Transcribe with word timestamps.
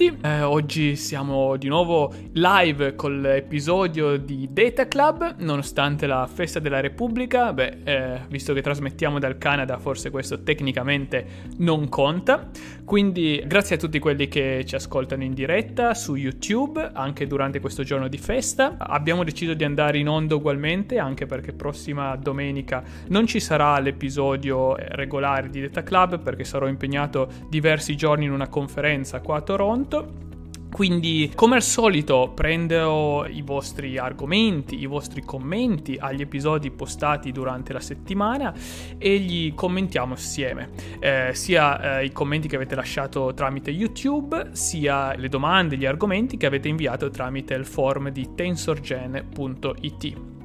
Eh, 0.00 0.42
oggi 0.42 0.94
siamo 0.94 1.56
di 1.56 1.66
nuovo 1.66 2.14
live 2.34 2.94
con 2.94 3.20
l'episodio 3.20 4.16
di 4.16 4.48
Data 4.52 4.86
Club, 4.86 5.38
nonostante 5.38 6.06
la 6.06 6.28
festa 6.32 6.60
della 6.60 6.78
Repubblica. 6.78 7.52
Beh, 7.52 7.78
eh, 7.82 8.20
visto 8.28 8.52
che 8.52 8.62
trasmettiamo 8.62 9.18
dal 9.18 9.38
Canada, 9.38 9.76
forse 9.78 10.10
questo 10.10 10.44
tecnicamente 10.44 11.26
non 11.56 11.88
conta. 11.88 12.48
Quindi 12.84 13.42
grazie 13.44 13.74
a 13.74 13.78
tutti 13.78 13.98
quelli 13.98 14.28
che 14.28 14.62
ci 14.64 14.76
ascoltano 14.76 15.24
in 15.24 15.34
diretta 15.34 15.92
su 15.94 16.14
YouTube, 16.14 16.90
anche 16.92 17.26
durante 17.26 17.58
questo 17.58 17.82
giorno 17.82 18.06
di 18.06 18.18
festa. 18.18 18.76
Abbiamo 18.78 19.24
deciso 19.24 19.52
di 19.54 19.64
andare 19.64 19.98
in 19.98 20.08
onda 20.08 20.36
ugualmente, 20.36 20.98
anche 20.98 21.26
perché 21.26 21.52
prossima 21.52 22.14
domenica 22.14 22.84
non 23.08 23.26
ci 23.26 23.40
sarà 23.40 23.76
l'episodio 23.80 24.76
regolare 24.76 25.50
di 25.50 25.60
Data 25.60 25.82
Club 25.82 26.20
perché 26.20 26.44
sarò 26.44 26.68
impegnato 26.68 27.28
diversi 27.50 27.96
giorni 27.96 28.26
in 28.26 28.30
una 28.30 28.48
conferenza 28.48 29.20
qua 29.20 29.38
a 29.38 29.40
Toronto. 29.40 29.86
Quindi, 30.70 31.32
come 31.34 31.56
al 31.56 31.62
solito, 31.62 32.30
prendo 32.34 33.26
i 33.26 33.42
vostri 33.42 33.96
argomenti, 33.96 34.78
i 34.78 34.86
vostri 34.86 35.22
commenti 35.22 35.96
agli 35.98 36.20
episodi 36.20 36.70
postati 36.70 37.32
durante 37.32 37.72
la 37.72 37.80
settimana 37.80 38.54
e 38.98 39.16
li 39.16 39.52
commentiamo 39.54 40.14
assieme. 40.14 40.70
Eh, 41.00 41.30
sia 41.32 41.98
eh, 41.98 42.04
i 42.04 42.12
commenti 42.12 42.48
che 42.48 42.56
avete 42.56 42.74
lasciato 42.74 43.32
tramite 43.34 43.70
YouTube, 43.70 44.50
sia 44.52 45.16
le 45.16 45.28
domande, 45.28 45.76
gli 45.76 45.86
argomenti 45.86 46.36
che 46.36 46.46
avete 46.46 46.68
inviato 46.68 47.10
tramite 47.10 47.54
il 47.54 47.64
forum 47.64 48.10
di 48.10 48.34
tensorgen.it. 48.34 50.37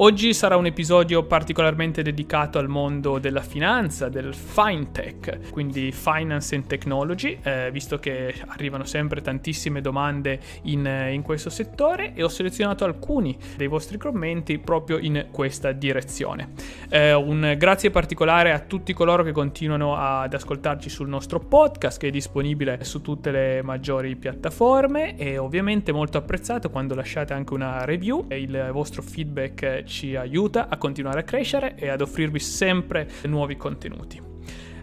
Oggi 0.00 0.32
sarà 0.32 0.54
un 0.54 0.66
episodio 0.66 1.24
particolarmente 1.24 2.02
dedicato 2.02 2.60
al 2.60 2.68
mondo 2.68 3.18
della 3.18 3.40
finanza, 3.40 4.08
del 4.08 4.32
fintech, 4.32 5.50
quindi 5.50 5.90
finance 5.90 6.54
and 6.54 6.66
technology, 6.68 7.36
eh, 7.42 7.70
visto 7.72 7.98
che 7.98 8.32
arrivano 8.46 8.84
sempre 8.84 9.20
tantissime 9.20 9.80
domande 9.80 10.38
in, 10.62 10.86
in 11.10 11.22
questo 11.22 11.50
settore 11.50 12.12
e 12.14 12.22
ho 12.22 12.28
selezionato 12.28 12.84
alcuni 12.84 13.36
dei 13.56 13.66
vostri 13.66 13.98
commenti 13.98 14.60
proprio 14.60 14.98
in 14.98 15.30
questa 15.32 15.72
direzione. 15.72 16.50
Eh, 16.88 17.12
un 17.12 17.56
grazie 17.58 17.90
particolare 17.90 18.52
a 18.52 18.60
tutti 18.60 18.92
coloro 18.92 19.24
che 19.24 19.32
continuano 19.32 19.96
ad 19.96 20.32
ascoltarci 20.32 20.88
sul 20.88 21.08
nostro 21.08 21.40
podcast 21.40 21.98
che 21.98 22.06
è 22.06 22.10
disponibile 22.10 22.84
su 22.84 23.00
tutte 23.00 23.32
le 23.32 23.62
maggiori 23.64 24.14
piattaforme 24.14 25.16
e 25.16 25.38
ovviamente 25.38 25.90
molto 25.90 26.18
apprezzato 26.18 26.70
quando 26.70 26.94
lasciate 26.94 27.32
anche 27.32 27.52
una 27.52 27.84
review 27.84 28.26
e 28.28 28.40
il 28.40 28.68
vostro 28.70 29.02
feedback 29.02 29.86
ci 29.88 30.14
aiuta 30.14 30.68
a 30.68 30.76
continuare 30.76 31.20
a 31.20 31.24
crescere 31.24 31.74
e 31.74 31.88
ad 31.88 32.00
offrirvi 32.00 32.38
sempre 32.38 33.08
nuovi 33.22 33.56
contenuti. 33.56 34.22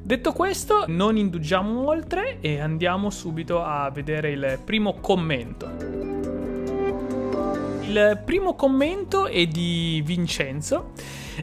Detto 0.02 0.34
questo, 0.34 0.84
non 0.88 1.16
indugiamo 1.16 1.88
oltre 1.88 2.40
e 2.42 2.60
andiamo 2.60 3.10
subito 3.10 3.64
a 3.64 3.90
vedere 3.90 4.32
il 4.32 4.60
primo 4.64 5.00
commento. 5.00 5.72
Il 7.82 8.22
primo 8.26 8.56
commento 8.56 9.28
è 9.28 9.46
di 9.46 10.02
Vincenzo 10.04 10.92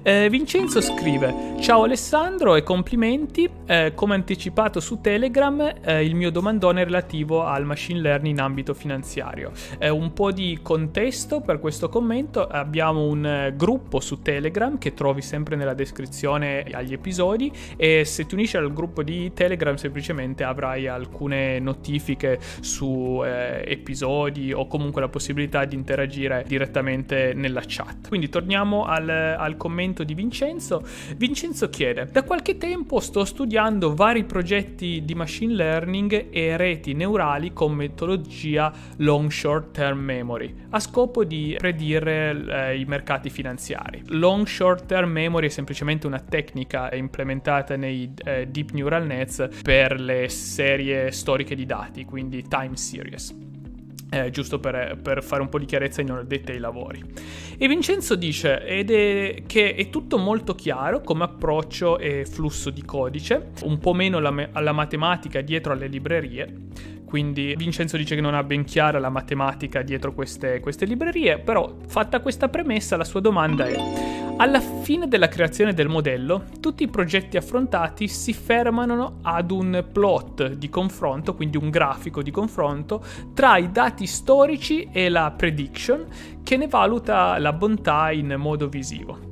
eh, 0.02 0.28
Vincenzo 0.30 0.80
scrive: 0.80 1.56
Ciao 1.60 1.82
Alessandro 1.82 2.54
e 2.54 2.62
complimenti. 2.62 3.48
Eh, 3.66 3.92
come 3.94 4.14
anticipato 4.14 4.80
su 4.80 5.00
Telegram, 5.00 5.74
eh, 5.82 6.04
il 6.04 6.14
mio 6.14 6.30
domandone 6.30 6.82
è 6.82 6.84
relativo 6.84 7.44
al 7.44 7.64
machine 7.64 8.00
learning 8.00 8.34
in 8.36 8.40
ambito 8.40 8.74
finanziario. 8.74 9.52
un 9.80 10.12
po' 10.14 10.32
di 10.32 10.60
contesto 10.62 11.40
per 11.40 11.58
questo 11.60 11.88
commento: 11.88 12.46
abbiamo 12.46 13.04
un 13.04 13.26
eh, 13.26 13.54
gruppo 13.54 14.00
su 14.00 14.22
Telegram 14.22 14.78
che 14.78 14.94
trovi 14.94 15.20
sempre 15.20 15.56
nella 15.56 15.74
descrizione 15.74 16.64
agli 16.72 16.92
episodi. 16.92 17.52
E 17.76 18.04
se 18.04 18.26
ti 18.26 18.34
unisci 18.34 18.56
al 18.56 18.72
gruppo 18.72 19.02
di 19.02 19.32
Telegram, 19.34 19.74
semplicemente 19.74 20.44
avrai 20.44 20.88
alcune 20.88 21.58
notifiche 21.58 22.38
su 22.60 23.22
eh, 23.24 23.62
episodi 23.66 24.52
o 24.52 24.66
comunque 24.66 25.00
la 25.00 25.08
possibilità 25.08 25.64
di 25.64 25.74
interagire 25.76 26.44
direttamente 26.46 27.32
nella 27.34 27.62
chat. 27.66 28.08
Quindi 28.08 28.28
torniamo 28.28 28.84
al, 28.84 29.08
al 29.08 29.56
commento 29.56 29.80
commento 29.82 30.04
di 30.04 30.14
Vincenzo. 30.14 30.84
Vincenzo 31.16 31.68
chiede: 31.68 32.08
Da 32.10 32.22
qualche 32.22 32.56
tempo 32.56 33.00
sto 33.00 33.24
studiando 33.24 33.94
vari 33.94 34.24
progetti 34.24 35.02
di 35.04 35.14
machine 35.14 35.54
learning 35.54 36.28
e 36.30 36.56
reti 36.56 36.92
neurali 36.92 37.52
con 37.52 37.72
metodologia 37.72 38.72
long 38.98 39.28
short 39.30 39.72
term 39.72 39.98
memory 39.98 40.54
a 40.70 40.78
scopo 40.78 41.24
di 41.24 41.56
predire 41.58 42.44
eh, 42.48 42.78
i 42.78 42.84
mercati 42.84 43.28
finanziari. 43.28 44.02
Long 44.06 44.46
short 44.46 44.86
term 44.86 45.10
memory 45.10 45.46
è 45.46 45.50
semplicemente 45.50 46.06
una 46.06 46.20
tecnica 46.20 46.92
implementata 46.92 47.76
nei 47.76 48.12
eh, 48.24 48.46
deep 48.46 48.70
neural 48.70 49.06
nets 49.06 49.48
per 49.62 50.00
le 50.00 50.28
serie 50.28 51.10
storiche 51.10 51.54
di 51.54 51.66
dati, 51.66 52.04
quindi 52.04 52.46
time 52.46 52.76
series 52.76 53.51
eh, 54.12 54.30
giusto 54.30 54.60
per, 54.60 54.98
per, 55.02 55.22
fare 55.22 55.40
un 55.40 55.48
po' 55.48 55.58
di 55.58 55.64
chiarezza 55.64 56.02
in 56.02 56.10
addetti 56.10 56.52
ai 56.52 56.58
lavori. 56.58 57.02
E 57.56 57.66
Vincenzo 57.66 58.14
dice 58.14 58.62
ed 58.62 58.90
è 58.90 59.42
che 59.46 59.74
è 59.74 59.88
tutto 59.88 60.18
molto 60.18 60.54
chiaro 60.54 61.00
come 61.00 61.24
approccio 61.24 61.98
e 61.98 62.26
flusso 62.26 62.68
di 62.68 62.84
codice, 62.84 63.52
un 63.62 63.78
po' 63.78 63.94
meno 63.94 64.20
la, 64.20 64.48
alla 64.52 64.72
matematica 64.72 65.40
dietro 65.40 65.72
alle 65.72 65.86
librerie. 65.86 66.54
Quindi 67.06 67.54
Vincenzo 67.56 67.96
dice 67.96 68.14
che 68.14 68.20
non 68.20 68.34
ha 68.34 68.42
ben 68.42 68.64
chiara 68.64 68.98
la 68.98 69.10
matematica 69.10 69.82
dietro 69.82 70.12
queste, 70.12 70.60
queste 70.60 70.84
librerie, 70.84 71.38
però 71.38 71.76
fatta 71.86 72.20
questa 72.20 72.48
premessa 72.48 72.96
la 72.96 73.04
sua 73.04 73.20
domanda 73.20 73.66
è 73.66 74.21
alla 74.36 74.60
fine 74.60 75.06
della 75.08 75.28
creazione 75.28 75.72
del 75.72 75.88
modello, 75.88 76.44
tutti 76.60 76.82
i 76.82 76.88
progetti 76.88 77.36
affrontati 77.36 78.08
si 78.08 78.32
fermano 78.32 79.18
ad 79.22 79.50
un 79.50 79.84
plot 79.92 80.54
di 80.54 80.68
confronto, 80.68 81.34
quindi 81.34 81.56
un 81.56 81.70
grafico 81.70 82.22
di 82.22 82.30
confronto, 82.30 83.04
tra 83.34 83.56
i 83.56 83.70
dati 83.70 84.06
storici 84.06 84.88
e 84.92 85.08
la 85.08 85.32
prediction 85.36 86.06
che 86.42 86.56
ne 86.56 86.66
valuta 86.66 87.38
la 87.38 87.52
bontà 87.52 88.10
in 88.10 88.34
modo 88.36 88.68
visivo. 88.68 89.31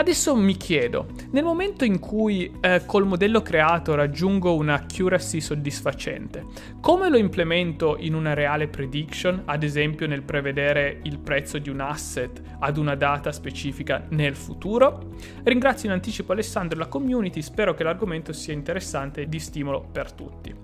Adesso 0.00 0.34
mi 0.34 0.56
chiedo, 0.56 1.08
nel 1.32 1.44
momento 1.44 1.84
in 1.84 1.98
cui 1.98 2.50
eh, 2.62 2.86
col 2.86 3.04
modello 3.04 3.42
creato 3.42 3.94
raggiungo 3.94 4.54
una 4.54 4.72
accuracy 4.72 5.42
soddisfacente, 5.42 6.46
come 6.80 7.10
lo 7.10 7.18
implemento 7.18 7.98
in 7.98 8.14
una 8.14 8.32
reale 8.32 8.66
prediction, 8.66 9.42
ad 9.44 9.62
esempio 9.62 10.06
nel 10.06 10.22
prevedere 10.22 11.00
il 11.02 11.18
prezzo 11.18 11.58
di 11.58 11.68
un 11.68 11.80
asset 11.80 12.40
ad 12.60 12.78
una 12.78 12.94
data 12.94 13.30
specifica 13.30 14.06
nel 14.08 14.36
futuro? 14.36 15.16
Ringrazio 15.42 15.90
in 15.90 15.94
anticipo 15.94 16.32
Alessandro 16.32 16.78
e 16.78 16.80
la 16.80 16.88
community, 16.88 17.42
spero 17.42 17.74
che 17.74 17.82
l'argomento 17.82 18.32
sia 18.32 18.54
interessante 18.54 19.20
e 19.20 19.28
di 19.28 19.38
stimolo 19.38 19.86
per 19.92 20.12
tutti. 20.12 20.54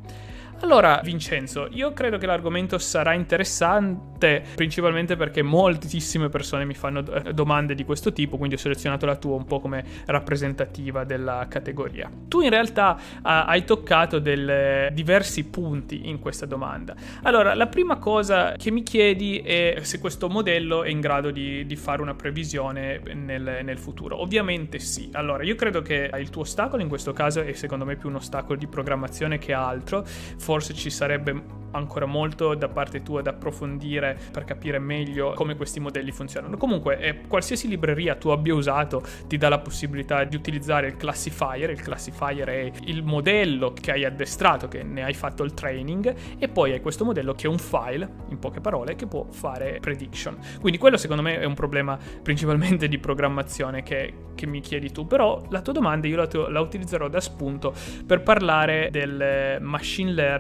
Allora, 0.61 1.01
Vincenzo, 1.05 1.69
io 1.71 1.93
credo 1.93 2.17
che 2.17 2.25
l'argomento 2.25 2.79
sarà 2.79 3.13
interessante 3.13 4.43
principalmente 4.55 5.15
perché 5.15 5.43
moltissime 5.43 6.31
persone 6.31 6.65
mi 6.65 6.73
fanno 6.73 7.05
eh, 7.13 7.35
domande 7.35 7.75
di 7.75 7.85
questo 7.85 8.11
tipo, 8.13 8.39
quindi 8.39 8.55
ho 8.55 8.59
selezionato 8.59 9.05
la 9.05 9.17
tua 9.17 9.37
un 9.37 9.45
po' 9.45 9.61
come 9.61 9.85
rappresentativa 10.07 11.05
della 11.05 11.47
categoria. 11.49 12.11
Tu 12.27 12.41
in 12.41 12.49
realtà 12.49 12.99
hai 13.23 13.65
toccato 13.65 14.19
del, 14.19 14.91
diversi 14.93 15.45
punti 15.45 16.09
in 16.09 16.19
questa 16.19 16.47
domanda. 16.47 16.95
Allora, 17.23 17.55
la 17.55 17.67
prima 17.67 17.99
cosa 17.99 18.55
che 18.57 18.71
mi 18.71 18.83
chiedi 18.83 19.39
è 19.39 19.79
se 19.83 19.99
questo 19.99 20.31
modello 20.31 20.85
è 20.85 20.89
in 20.89 21.01
grado 21.01 21.31
di, 21.31 21.67
di 21.67 21.77
fare 21.77 22.01
una 22.01 22.15
previsione 22.15 23.03
nel, 23.13 23.61
nel 23.63 23.79
futuro. 23.79 24.21
Ovviamente 24.23 24.79
sì. 24.79 25.11
Allora, 25.13 25.43
io 25.43 25.55
credo 25.55 25.83
che 25.83 26.11
il 26.19 26.31
tuo 26.31 26.43
ostacolo 26.43 26.81
in 26.81 26.89
questo 26.89 27.13
caso 27.13 27.43
è 27.43 27.53
secondo 27.53 27.85
me 27.85 27.97
più 27.97 28.09
un 28.09 28.15
ostacolo 28.17 28.59
di 28.59 28.67
programmazione 28.67 29.37
che 29.37 29.53
altro 29.53 30.05
forse 30.47 30.75
ci 30.75 30.91
sarebbe 30.91 31.65
ancora 31.73 32.07
molto 32.07 32.55
da 32.55 32.69
parte 32.69 33.03
tua 33.03 33.21
da 33.21 33.31
approfondire 33.31 34.17
per 34.31 34.45
capire 34.45 34.79
meglio 34.79 35.33
come 35.35 35.57
questi 35.57 35.81
modelli 35.81 36.13
funzionano. 36.13 36.57
Comunque, 36.57 36.99
eh, 37.01 37.21
qualsiasi 37.27 37.67
libreria 37.69 38.15
tu 38.15 38.29
abbia 38.29 38.55
usato 38.55 39.03
ti 39.27 39.37
dà 39.37 39.49
la 39.49 39.59
possibilità 39.59 40.23
di 40.23 40.37
utilizzare 40.37 40.87
il 40.87 40.97
classifier. 40.97 41.71
Il 41.71 41.83
classifier 41.83 42.49
è 42.49 42.73
il 42.85 43.03
modello 43.03 43.73
che 43.73 43.91
hai 43.91 44.05
addestrato, 44.05 44.69
che 44.69 44.85
ne 44.85 45.03
hai 45.03 45.15
fatto 45.15 45.43
il 45.43 45.53
training, 45.53 46.15
e 46.39 46.49
poi 46.49 46.73
hai 46.73 46.81
questo 46.81 47.05
modello 47.05 47.35
che 47.35 47.47
è 47.47 47.51
un 47.51 47.59
file, 47.59 48.09
in 48.29 48.39
poche 48.39 48.61
parole, 48.61 48.95
che 48.95 49.07
può 49.07 49.27
fare 49.31 49.79
prediction. 49.81 50.39
Quindi 50.61 50.79
quello 50.79 50.97
secondo 50.97 51.23
me 51.23 51.41
è 51.41 51.45
un 51.45 51.55
problema 51.55 51.99
principalmente 52.23 52.87
di 52.89 52.99
programmazione 52.99 53.83
che, 53.83 54.13
che 54.35 54.47
mi 54.47 54.61
chiedi 54.61 54.93
tu, 54.93 55.07
però 55.07 55.45
la 55.51 55.61
tua 55.61 55.73
domanda 55.73 56.07
io 56.07 56.17
la, 56.17 56.49
la 56.49 56.61
utilizzerò 56.61 57.09
da 57.09 57.21
spunto 57.21 57.75
per 58.07 58.23
parlare 58.23 58.89
del 58.91 59.59
machine 59.61 60.13
learning 60.13 60.36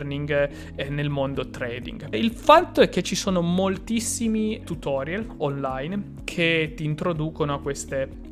eh, 0.75 0.89
nel 0.89 1.09
mondo 1.09 1.49
trading. 1.49 2.15
Il 2.15 2.33
fatto 2.33 2.81
è 2.81 2.89
che 2.89 3.03
ci 3.03 3.15
sono 3.15 3.41
moltissimi 3.41 4.63
tutorial 4.65 5.27
online 5.39 6.15
che 6.25 6.73
ti 6.77 6.85
introducono 6.85 7.55
a 7.55 7.61
queste 7.61 8.26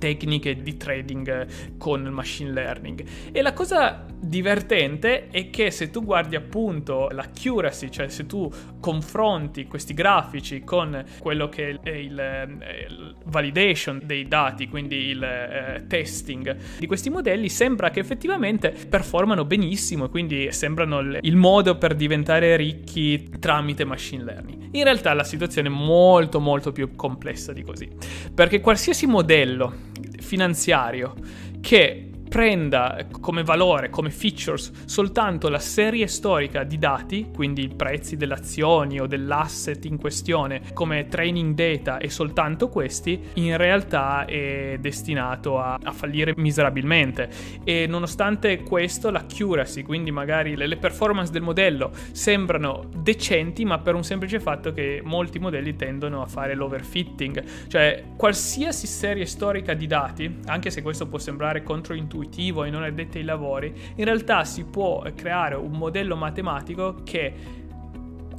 tecniche 0.00 0.62
di 0.62 0.76
trading 0.76 1.76
con 1.78 2.04
il 2.04 2.10
machine 2.10 2.50
learning. 2.50 3.04
E 3.30 3.42
la 3.42 3.52
cosa 3.52 4.06
divertente 4.18 5.28
è 5.28 5.50
che 5.50 5.70
se 5.70 5.90
tu 5.90 6.04
guardi 6.04 6.34
appunto 6.34 7.08
l'accuracy, 7.10 7.90
cioè 7.90 8.08
se 8.08 8.26
tu 8.26 8.50
confronti 8.80 9.66
questi 9.66 9.94
grafici 9.94 10.64
con 10.64 11.04
quello 11.20 11.48
che 11.48 11.78
è 11.82 11.90
il, 11.90 12.10
il 12.10 13.14
validation 13.26 14.00
dei 14.04 14.26
dati, 14.26 14.68
quindi 14.68 14.96
il 14.96 15.22
eh, 15.22 15.84
testing 15.86 16.56
di 16.78 16.86
questi 16.86 17.10
modelli, 17.10 17.48
sembra 17.48 17.90
che 17.90 18.00
effettivamente 18.00 18.74
performano 18.88 19.44
benissimo 19.44 20.06
e 20.06 20.08
quindi 20.08 20.50
sembrano 20.52 21.00
il 21.20 21.36
modo 21.36 21.76
per 21.76 21.94
diventare 21.94 22.56
ricchi 22.56 23.28
tramite 23.38 23.84
machine 23.84 24.24
learning. 24.24 24.68
In 24.72 24.84
realtà 24.84 25.12
la 25.12 25.24
situazione 25.24 25.68
è 25.68 25.70
molto 25.70 26.40
molto 26.40 26.72
più 26.72 26.94
complessa 26.94 27.52
di 27.52 27.62
così, 27.62 27.88
perché 28.34 28.60
qualsiasi 28.60 29.06
modello 29.06 29.88
finanziario 30.20 31.14
che 31.60 32.09
prenda 32.30 33.06
come 33.20 33.42
valore, 33.42 33.90
come 33.90 34.10
features, 34.10 34.84
soltanto 34.84 35.48
la 35.48 35.58
serie 35.58 36.06
storica 36.06 36.62
di 36.62 36.78
dati, 36.78 37.28
quindi 37.34 37.64
i 37.64 37.68
prezzi 37.68 38.16
delle 38.16 38.34
azioni 38.34 39.00
o 39.00 39.06
dell'asset 39.06 39.84
in 39.84 39.98
questione, 39.98 40.62
come 40.72 41.08
training 41.08 41.54
data 41.54 41.98
e 41.98 42.08
soltanto 42.08 42.68
questi, 42.68 43.20
in 43.34 43.56
realtà 43.56 44.26
è 44.26 44.76
destinato 44.78 45.58
a, 45.58 45.76
a 45.82 45.90
fallire 45.90 46.32
miserabilmente. 46.36 47.28
E 47.64 47.88
nonostante 47.88 48.62
questo, 48.62 49.10
l'accuracy, 49.10 49.82
quindi 49.82 50.12
magari 50.12 50.54
le, 50.54 50.68
le 50.68 50.76
performance 50.76 51.32
del 51.32 51.42
modello, 51.42 51.90
sembrano 52.12 52.88
decenti, 52.94 53.64
ma 53.64 53.80
per 53.80 53.96
un 53.96 54.04
semplice 54.04 54.38
fatto 54.38 54.72
che 54.72 55.00
molti 55.02 55.40
modelli 55.40 55.74
tendono 55.74 56.22
a 56.22 56.26
fare 56.26 56.54
l'overfitting, 56.54 57.42
cioè 57.66 58.04
qualsiasi 58.16 58.86
serie 58.86 59.26
storica 59.26 59.74
di 59.74 59.88
dati, 59.88 60.38
anche 60.46 60.70
se 60.70 60.80
questo 60.80 61.08
può 61.08 61.18
sembrare 61.18 61.64
controintuitivo, 61.64 62.18
intuitivo 62.20 62.64
e 62.64 62.70
non 62.70 62.82
addetti 62.82 63.18
ai 63.18 63.24
lavori, 63.24 63.72
in 63.96 64.04
realtà 64.04 64.44
si 64.44 64.64
può 64.64 65.02
creare 65.14 65.54
un 65.54 65.72
modello 65.72 66.16
matematico 66.16 67.02
che 67.02 67.34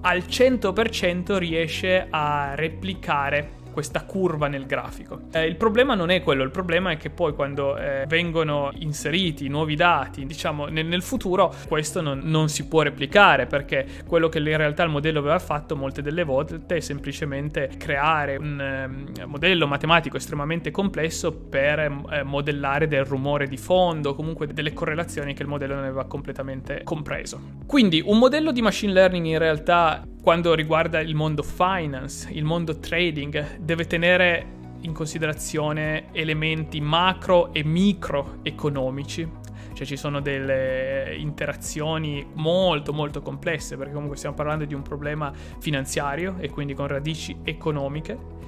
al 0.01 0.19
100% 0.19 1.37
riesce 1.37 2.07
a 2.09 2.53
replicare 2.55 3.59
questa 3.71 4.03
curva 4.03 4.47
nel 4.47 4.65
grafico. 4.65 5.21
Eh, 5.31 5.45
il 5.45 5.55
problema 5.55 5.95
non 5.95 6.09
è 6.09 6.21
quello, 6.21 6.43
il 6.43 6.51
problema 6.51 6.91
è 6.91 6.97
che 6.97 7.09
poi 7.09 7.33
quando 7.33 7.77
eh, 7.77 8.05
vengono 8.07 8.71
inseriti 8.75 9.47
nuovi 9.47 9.75
dati, 9.75 10.25
diciamo 10.25 10.65
nel, 10.65 10.85
nel 10.85 11.01
futuro, 11.01 11.53
questo 11.67 12.01
non, 12.01 12.21
non, 12.23 12.49
si 12.49 12.67
può 12.67 12.81
replicare 12.81 13.45
perché 13.45 13.85
quello 14.05 14.29
che 14.29 14.39
in 14.39 14.57
realtà 14.57 14.83
il 14.83 14.89
modello 14.89 15.19
aveva 15.19 15.39
fatto 15.39 15.75
molte 15.75 16.01
delle 16.01 16.23
volte 16.23 16.59
è 16.75 16.79
semplicemente 16.79 17.71
creare 17.77 18.35
un 18.35 19.05
um, 19.15 19.29
modello 19.29 19.67
matematico 19.67 20.17
estremamente 20.17 20.71
complesso 20.71 21.31
per 21.31 21.79
eh, 21.79 22.23
modellare 22.23 22.87
del 22.87 23.05
rumore 23.05 23.47
di 23.47 23.57
fondo, 23.57 24.15
comunque 24.15 24.47
delle 24.47 24.73
correlazioni 24.73 25.33
che 25.33 25.43
il 25.43 25.47
modello 25.47 25.75
non 25.75 25.83
aveva 25.83 26.05
completamente 26.05 26.81
compreso. 26.83 27.39
Quindi 27.65 28.01
un 28.05 28.17
modello 28.17 28.51
di 28.51 28.61
machine 28.61 28.93
learning 28.93 29.25
in 29.25 29.37
realtà 29.37 30.03
quando 30.21 30.53
riguarda 30.53 30.99
il 30.99 31.15
mondo 31.15 31.41
finance, 31.41 32.29
il 32.31 32.43
mondo 32.43 32.77
trading, 32.77 33.57
deve 33.57 33.87
tenere 33.87 34.59
in 34.81 34.93
considerazione 34.93 36.11
elementi 36.11 36.79
macro 36.79 37.51
e 37.53 37.63
microeconomici. 37.63 39.39
Cioè 39.73 39.85
ci 39.87 39.97
sono 39.97 40.19
delle 40.21 41.15
interazioni 41.17 42.23
molto 42.35 42.93
molto 42.93 43.23
complesse 43.23 43.77
perché 43.77 43.93
comunque 43.93 44.17
stiamo 44.17 44.35
parlando 44.35 44.65
di 44.65 44.75
un 44.75 44.83
problema 44.83 45.31
finanziario 45.59 46.35
e 46.37 46.51
quindi 46.51 46.75
con 46.75 46.85
radici 46.85 47.37
economiche. 47.43 48.39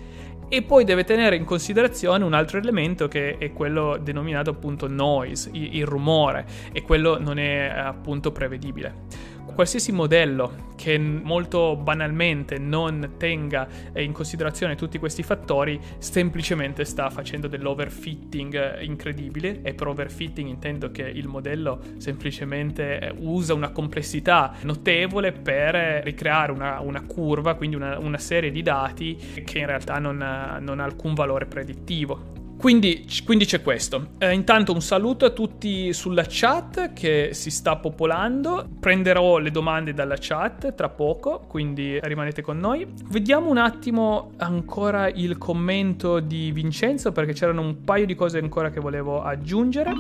E 0.50 0.62
poi 0.62 0.84
deve 0.84 1.04
tenere 1.04 1.36
in 1.36 1.46
considerazione 1.46 2.24
un 2.24 2.34
altro 2.34 2.60
elemento 2.60 3.08
che 3.08 3.38
è 3.40 3.52
quello 3.52 3.98
denominato 4.00 4.52
appunto 4.52 4.88
noise, 4.88 5.50
il 5.54 5.86
rumore, 5.88 6.46
e 6.72 6.84
quello 6.84 7.20
non 7.20 7.40
è 7.40 7.68
appunto 7.68 8.32
prevedibile 8.32 9.32
qualsiasi 9.54 9.92
modello 9.92 10.72
che 10.76 10.98
molto 10.98 11.76
banalmente 11.76 12.58
non 12.58 13.14
tenga 13.18 13.68
in 13.96 14.12
considerazione 14.12 14.76
tutti 14.76 14.98
questi 14.98 15.24
fattori 15.24 15.80
semplicemente 15.98 16.84
sta 16.86 17.10
facendo 17.10 17.48
dell'overfitting 17.48 18.82
incredibile 18.82 19.62
e 19.62 19.74
per 19.74 19.88
overfitting 19.88 20.50
intendo 20.50 20.92
che 20.92 21.04
il 21.04 21.28
modello 21.28 21.80
semplicemente 21.98 23.00
eh, 23.00 23.14
usa 23.18 23.54
una 23.54 23.70
complessità 23.70 24.56
notevole 24.62 25.32
per 25.32 26.02
ricreare 26.04 26.52
una, 26.52 26.80
una 26.80 27.02
curva, 27.06 27.56
quindi 27.56 27.76
una, 27.76 27.98
una, 28.00 28.18
serie 28.18 28.52
di 28.52 28.62
dati 28.62 29.16
che 29.44 29.60
in 29.60 29.66
realtà 29.66 30.00
non 30.00 30.22
ha, 30.22 30.60
non 30.60 30.80
ha 30.80 30.84
alcun 30.84 31.14
valore 31.14 31.46
predittivo. 31.46 32.33
Quindi, 32.64 33.06
quindi, 33.26 33.44
c'è 33.44 33.62
questo. 33.62 34.12
Eh, 34.20 34.32
intanto 34.32 34.72
un 34.72 34.82
saluto 34.82 35.26
a 35.26 35.32
tutti 35.32 35.92
sulla 35.92 36.24
chat 36.26 36.94
che 36.94 37.32
si 37.34 37.52
sta 37.52 37.76
popolando. 37.76 38.66
Prenderò 38.80 39.38
le 39.38 39.52
domande 39.52 39.94
dalla 39.94 40.16
chat 40.18 40.74
tra 40.74 40.88
poco, 40.88 41.44
quindi 41.46 42.00
rimanete 42.02 42.42
con 42.42 42.58
noi. 42.60 42.88
Vediamo 43.10 43.50
un 43.50 43.58
attimo 43.58 44.32
ancora 44.38 45.10
il 45.10 45.38
commento 45.38 46.22
di 46.22 46.54
Vincenzo 46.54 47.12
perché 47.12 47.34
c'erano 47.34 47.60
un 47.60 47.84
paio 47.84 48.06
di 48.06 48.16
cose 48.16 48.38
ancora 48.38 48.70
che 48.70 48.80
volevo 48.80 49.22
aggiungere. 49.22 49.92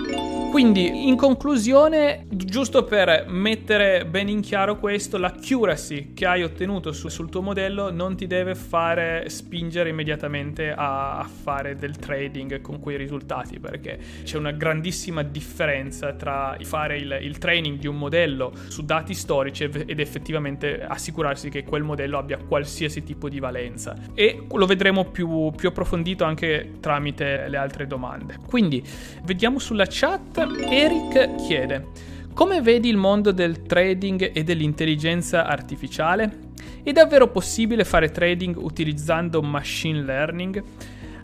Quindi, 0.50 1.10
in 1.10 1.18
conclusione, 1.18 2.27
giusto 2.30 2.86
per 2.86 3.25
mettere 3.27 4.06
ben 4.06 4.30
in 4.30 4.39
chiaro 4.39 4.80
questo, 4.80 5.18
l'accuracy 5.18 6.13
che 6.13 6.25
hai 6.25 6.44
ottenuto 6.44 6.94
su, 6.94 7.10
sul 7.10 7.30
tuo 7.30 7.42
modello 7.42 7.92
non 7.92 8.15
ti 8.15 8.25
deve 8.25 8.56
fare 8.56 9.25
spingere 9.27 9.89
immediatamente 9.89 10.71
a, 10.71 11.18
a 11.18 11.27
fare 11.27 11.75
del 11.75 11.98
trading 11.98 12.51
con 12.61 12.79
quei 12.79 12.97
risultati 12.97 13.59
perché 13.59 14.00
c'è 14.23 14.38
una 14.38 14.51
grandissima 14.51 15.23
differenza 15.23 16.13
tra 16.13 16.57
fare 16.61 16.97
il, 16.97 17.19
il 17.21 17.38
training 17.38 17.79
di 17.79 17.88
un 17.88 17.97
modello 17.97 18.53
su 18.67 18.83
dati 18.83 19.13
storici 19.13 19.63
ed 19.63 20.00
effettivamente 20.00 20.83
assicurarsi 20.83 21.50
che 21.50 21.63
quel 21.63 21.83
modello 21.83 22.17
abbia 22.17 22.38
qualsiasi 22.38 23.03
tipo 23.03 23.29
di 23.29 23.39
valenza 23.39 23.95
e 24.13 24.45
lo 24.51 24.65
vedremo 24.65 25.05
più, 25.05 25.51
più 25.55 25.69
approfondito 25.69 26.23
anche 26.23 26.73
tramite 26.79 27.47
le 27.47 27.57
altre 27.57 27.88
domande. 27.88 28.38
Quindi 28.45 28.83
vediamo 29.23 29.59
sulla 29.59 29.85
chat, 29.88 30.38
Eric 30.69 31.35
chiede 31.45 32.11
come 32.33 32.61
vedi 32.61 32.89
il 32.89 32.97
mondo 32.97 33.31
del 33.31 33.61
trading 33.61 34.31
e 34.33 34.44
dell'intelligenza 34.44 35.45
artificiale? 35.45 36.51
È 36.81 36.91
davvero 36.91 37.29
possibile 37.29 37.83
fare 37.83 38.10
trading 38.10 38.55
utilizzando 38.57 39.39
machine 39.43 40.01
learning? 40.01 40.63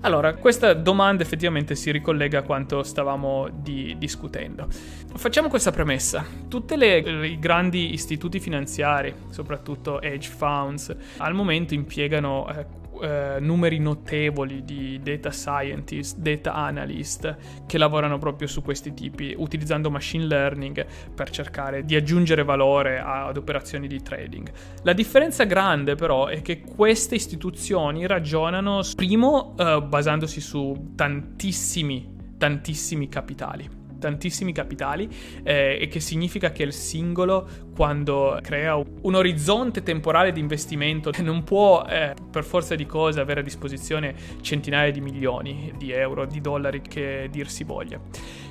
Allora, 0.01 0.33
questa 0.35 0.73
domanda 0.73 1.23
effettivamente 1.23 1.75
si 1.75 1.91
ricollega 1.91 2.39
a 2.39 2.41
quanto 2.43 2.83
stavamo 2.83 3.49
di- 3.51 3.95
discutendo. 3.97 4.67
Facciamo 5.15 5.49
questa 5.49 5.71
premessa. 5.71 6.25
Tutti 6.47 6.73
i 6.73 7.37
grandi 7.37 7.93
istituti 7.93 8.39
finanziari, 8.39 9.13
soprattutto 9.29 10.01
hedge 10.01 10.29
funds, 10.29 10.95
al 11.17 11.33
momento 11.33 11.73
impiegano 11.73 12.47
eh, 12.49 12.65
eh, 13.01 13.37
numeri 13.39 13.79
notevoli 13.79 14.63
di 14.63 14.99
data 15.01 15.31
scientist, 15.31 16.17
data 16.17 16.53
analyst 16.53 17.37
che 17.65 17.77
lavorano 17.77 18.17
proprio 18.17 18.47
su 18.47 18.61
questi 18.61 18.93
tipi, 18.93 19.33
utilizzando 19.37 19.89
machine 19.89 20.25
learning 20.25 20.85
per 21.13 21.29
cercare 21.29 21.83
di 21.83 21.95
aggiungere 21.95 22.43
valore 22.43 22.99
ad 22.99 23.37
operazioni 23.37 23.87
di 23.87 24.01
trading. 24.01 24.51
La 24.83 24.93
differenza 24.93 25.43
grande 25.43 25.95
però 25.95 26.27
è 26.27 26.41
che 26.41 26.61
queste 26.61 27.15
istituzioni 27.15 28.05
ragionano 28.07 28.81
primo 28.95 29.55
eh, 29.57 29.81
basandosi 29.81 30.41
su 30.41 30.93
tantissimi, 30.95 32.35
tantissimi 32.37 33.09
capitali 33.09 33.77
tantissimi 33.99 34.51
capitali 34.51 35.07
eh, 35.43 35.77
e 35.79 35.87
che 35.87 35.99
significa 35.99 36.51
che 36.51 36.63
il 36.63 36.73
singolo 36.73 37.47
quando 37.79 38.37
crea 38.41 38.75
un 38.75 39.15
orizzonte 39.15 39.83
temporale 39.83 40.33
di 40.33 40.41
investimento 40.41 41.11
non 41.21 41.45
può 41.45 41.85
eh, 41.87 42.13
per 42.29 42.43
forza 42.43 42.75
di 42.75 42.85
cose 42.85 43.21
avere 43.21 43.39
a 43.39 43.43
disposizione 43.43 44.13
centinaia 44.41 44.91
di 44.91 44.99
milioni 44.99 45.71
di 45.77 45.93
euro, 45.93 46.25
di 46.25 46.41
dollari 46.41 46.81
che 46.81 47.29
dir 47.31 47.49
si 47.49 47.63
voglia. 47.63 47.97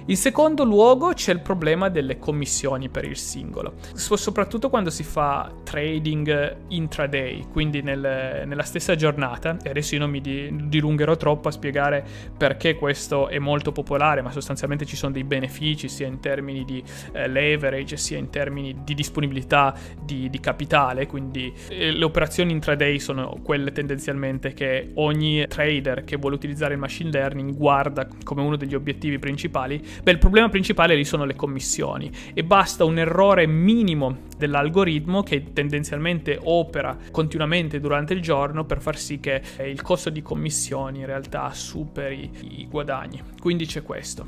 In 0.06 0.16
secondo 0.16 0.64
luogo 0.64 1.12
c'è 1.12 1.32
il 1.32 1.40
problema 1.40 1.90
delle 1.90 2.18
commissioni 2.18 2.88
per 2.88 3.04
il 3.04 3.18
singolo, 3.18 3.74
soprattutto 3.92 4.70
quando 4.70 4.88
si 4.88 5.02
fa 5.02 5.52
trading 5.62 6.56
intraday, 6.68 7.48
quindi 7.52 7.82
nel, 7.82 8.44
nella 8.46 8.62
stessa 8.62 8.94
giornata, 8.94 9.58
e 9.62 9.68
adesso 9.68 9.94
io 9.94 10.00
non 10.00 10.08
mi 10.08 10.22
dilungherò 10.22 11.14
troppo 11.18 11.48
a 11.48 11.50
spiegare 11.50 12.02
perché 12.34 12.76
questo 12.76 13.28
è 13.28 13.38
molto 13.38 13.72
popolare, 13.72 14.22
ma 14.22 14.30
sostanzialmente 14.30 14.86
ci 14.86 14.96
sono 14.96 15.12
dei 15.12 15.24
benefici 15.24 15.88
sia 15.88 16.06
in 16.06 16.20
termini 16.20 16.64
di 16.64 16.82
eh, 17.12 17.28
leverage 17.28 17.98
sia 17.98 18.16
in 18.16 18.30
termini 18.30 18.74
di 18.82 18.94
disponibilità 18.94 19.16
disponibilità 19.18 19.74
di, 20.00 20.30
di 20.30 20.40
capitale, 20.40 21.06
quindi 21.06 21.52
eh, 21.68 21.90
le 21.90 22.04
operazioni 22.04 22.52
intraday 22.52 22.98
sono 22.98 23.40
quelle 23.42 23.72
tendenzialmente 23.72 24.52
che 24.54 24.92
ogni 24.94 25.46
trader 25.48 26.04
che 26.04 26.16
vuole 26.16 26.36
utilizzare 26.36 26.74
il 26.74 26.80
machine 26.80 27.10
learning 27.10 27.54
guarda 27.54 28.08
come 28.22 28.42
uno 28.42 28.56
degli 28.56 28.74
obiettivi 28.74 29.18
principali. 29.18 29.82
Beh, 30.02 30.12
il 30.12 30.18
problema 30.18 30.48
principale 30.48 30.94
lì 30.94 31.04
sono 31.04 31.24
le 31.24 31.34
commissioni 31.34 32.10
e 32.32 32.44
basta 32.44 32.84
un 32.84 32.98
errore 32.98 33.46
minimo 33.46 34.26
dell'algoritmo 34.36 35.22
che 35.22 35.52
tendenzialmente 35.52 36.38
opera 36.40 36.96
continuamente 37.10 37.80
durante 37.80 38.14
il 38.14 38.20
giorno 38.20 38.64
per 38.64 38.80
far 38.80 38.96
sì 38.96 39.18
che 39.18 39.42
eh, 39.56 39.68
il 39.68 39.82
costo 39.82 40.10
di 40.10 40.22
commissioni 40.22 41.00
in 41.00 41.06
realtà 41.06 41.52
superi 41.52 42.30
i 42.60 42.66
guadagni. 42.68 43.20
Quindi 43.40 43.66
c'è 43.66 43.82
questo. 43.82 44.26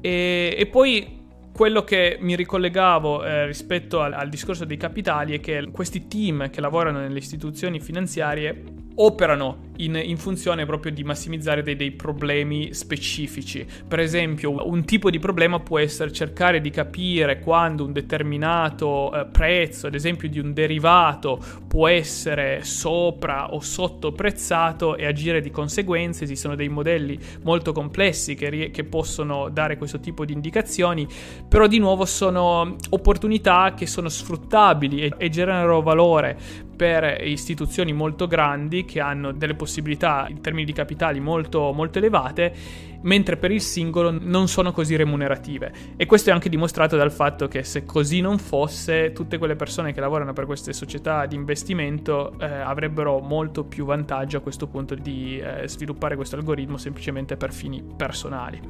E, 0.00 0.54
e 0.56 0.66
poi 0.66 1.22
quello 1.54 1.84
che 1.84 2.16
mi 2.18 2.34
ricollegavo 2.34 3.24
eh, 3.24 3.46
rispetto 3.46 4.00
al, 4.00 4.12
al, 4.12 4.28
discorso 4.28 4.64
dei 4.64 4.76
capitali 4.76 5.36
è 5.36 5.40
che 5.40 5.68
questi 5.70 6.08
team 6.08 6.50
che 6.50 6.60
lavorano 6.60 6.98
nelle 6.98 7.18
istituzioni 7.18 7.78
finanziarie 7.78 8.83
operano 8.96 9.72
in, 9.78 10.00
in, 10.02 10.16
funzione 10.16 10.66
proprio 10.66 10.92
di 10.92 11.02
massimizzare 11.02 11.62
dei, 11.62 11.74
dei, 11.74 11.90
problemi 11.90 12.72
specifici. 12.72 13.66
Per 13.86 13.98
esempio, 13.98 14.68
un 14.68 14.84
tipo 14.84 15.10
di 15.10 15.18
problema 15.18 15.58
può 15.58 15.78
essere 15.78 16.12
cercare 16.12 16.60
di 16.60 16.70
capire 16.70 17.40
quando 17.40 17.84
un 17.84 17.92
determinato 17.92 19.12
eh, 19.12 19.26
prezzo, 19.26 19.88
ad 19.88 19.94
esempio 19.94 20.28
di 20.28 20.38
un 20.38 20.52
derivato, 20.52 21.42
può 21.66 21.88
essere 21.88 22.62
sopra 22.62 23.52
o 23.52 23.60
sottoprezzato 23.60 24.96
e 24.96 25.06
agire 25.06 25.40
di 25.40 25.50
conseguenza. 25.50 26.22
Esistono 26.22 26.54
dei 26.54 26.68
modelli 26.68 27.18
molto 27.42 27.72
complessi 27.72 28.34
che, 28.34 28.70
che 28.70 28.84
possono 28.84 29.48
dare 29.48 29.76
questo 29.76 29.98
tipo 29.98 30.24
di 30.24 30.32
indicazioni, 30.32 31.06
però 31.48 31.66
di 31.66 31.78
nuovo 31.78 32.04
sono 32.04 32.76
opportunità 32.90 33.74
che 33.74 33.86
sono 33.86 34.08
sfruttabili 34.08 35.02
e, 35.02 35.12
e 35.18 35.28
generano 35.30 35.82
valore 35.82 36.38
per 36.74 37.24
istituzioni 37.26 37.92
molto 37.92 38.26
grandi 38.26 38.84
che 38.84 39.00
hanno 39.00 39.32
delle 39.32 39.54
possibilità 39.54 40.26
in 40.28 40.40
termini 40.40 40.64
di 40.64 40.72
capitali 40.72 41.20
molto, 41.20 41.72
molto 41.72 41.98
elevate 41.98 42.92
mentre 43.04 43.36
per 43.36 43.50
il 43.50 43.60
singolo 43.60 44.10
non 44.10 44.48
sono 44.48 44.72
così 44.72 44.96
remunerative. 44.96 45.72
E 45.96 46.06
questo 46.06 46.30
è 46.30 46.32
anche 46.32 46.48
dimostrato 46.48 46.96
dal 46.96 47.12
fatto 47.12 47.48
che 47.48 47.62
se 47.62 47.84
così 47.84 48.20
non 48.20 48.38
fosse, 48.38 49.12
tutte 49.12 49.38
quelle 49.38 49.56
persone 49.56 49.92
che 49.92 50.00
lavorano 50.00 50.32
per 50.32 50.46
queste 50.46 50.72
società 50.72 51.26
di 51.26 51.34
investimento 51.34 52.38
eh, 52.38 52.46
avrebbero 52.46 53.18
molto 53.20 53.64
più 53.64 53.84
vantaggio 53.84 54.38
a 54.38 54.40
questo 54.40 54.66
punto 54.66 54.94
di 54.94 55.38
eh, 55.38 55.68
sviluppare 55.68 56.16
questo 56.16 56.36
algoritmo 56.36 56.76
semplicemente 56.76 57.36
per 57.36 57.52
fini 57.52 57.82
personali. 57.96 58.60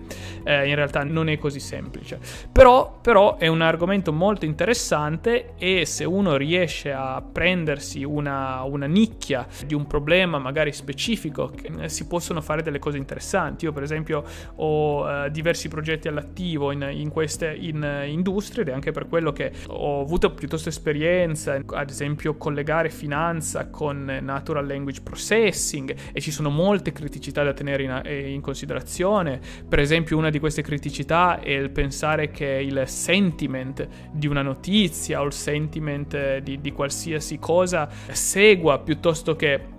Eh, 0.45 0.69
in 0.69 0.75
realtà 0.75 1.03
non 1.05 1.29
è 1.29 1.39
così 1.39 1.61
semplice. 1.61 2.19
Però, 2.51 2.99
però 3.01 3.37
è 3.37 3.47
un 3.47 3.61
argomento 3.61 4.13
molto 4.13 4.45
interessante 4.45 5.55
e 5.57 5.87
se 5.87 6.05
uno 6.05 6.37
riesce 6.37 6.93
a 6.93 7.23
prendersi 7.23 8.05
una, 8.05 8.63
una 8.63 8.87
nicchia 8.87 9.47
di 9.67 9.75
un 9.75 9.87
problema 9.87 10.39
magari 10.39 10.73
specifico, 10.73 11.53
eh, 11.81 11.89
si 11.89 12.07
possono 12.07 12.41
fare 12.41 12.63
delle 12.63 12.79
cose 12.79 12.99
interessanti. 12.99 13.65
Io 13.65 13.73
per 13.73 13.83
esempio 13.83 14.24
ho 14.57 15.09
eh, 15.09 15.31
diversi 15.31 15.69
progetti 15.69 16.09
all'attivo 16.09 16.73
in, 16.73 16.89
in 16.91 17.11
queste 17.11 17.55
in, 17.55 17.83
uh, 17.83 18.07
industrie 18.07 18.63
ed 18.63 18.69
è 18.69 18.73
anche 18.73 18.93
per 18.93 19.07
quello 19.09 19.33
che 19.33 19.53
ho 19.69 20.01
avuto 20.01 20.33
piuttosto 20.33 20.69
esperienza, 20.69 21.61
ad 21.67 21.91
esempio 21.91 22.37
collegare 22.37 22.91
finanza 22.91 23.69
con 23.69 24.19
natural 24.23 24.67
language 24.67 25.01
processing 25.03 25.95
e 26.13 26.21
ci 26.21 26.31
sono 26.31 26.51
molte 26.51 26.93
criticità 26.93 27.43
da 27.43 27.53
tenere 27.53 27.83
in, 27.83 28.03
eh, 28.05 28.31
in 28.31 28.41
considerazione. 28.41 29.41
Per 29.69 29.79
esempio 29.79 30.17
una 30.17 30.31
di 30.31 30.39
queste 30.39 30.63
criticità 30.63 31.41
è 31.41 31.51
il 31.51 31.71
pensare 31.71 32.31
che 32.31 32.47
il 32.47 32.83
sentiment 32.87 33.87
di 34.13 34.27
una 34.27 34.43
notizia 34.43 35.21
o 35.21 35.25
il 35.25 35.33
sentiment 35.33 36.39
di, 36.39 36.61
di 36.61 36.73
qualsiasi 36.73 37.39
cosa 37.39 37.89
segua 38.11 38.79
piuttosto 38.79 39.37
che 39.37 39.73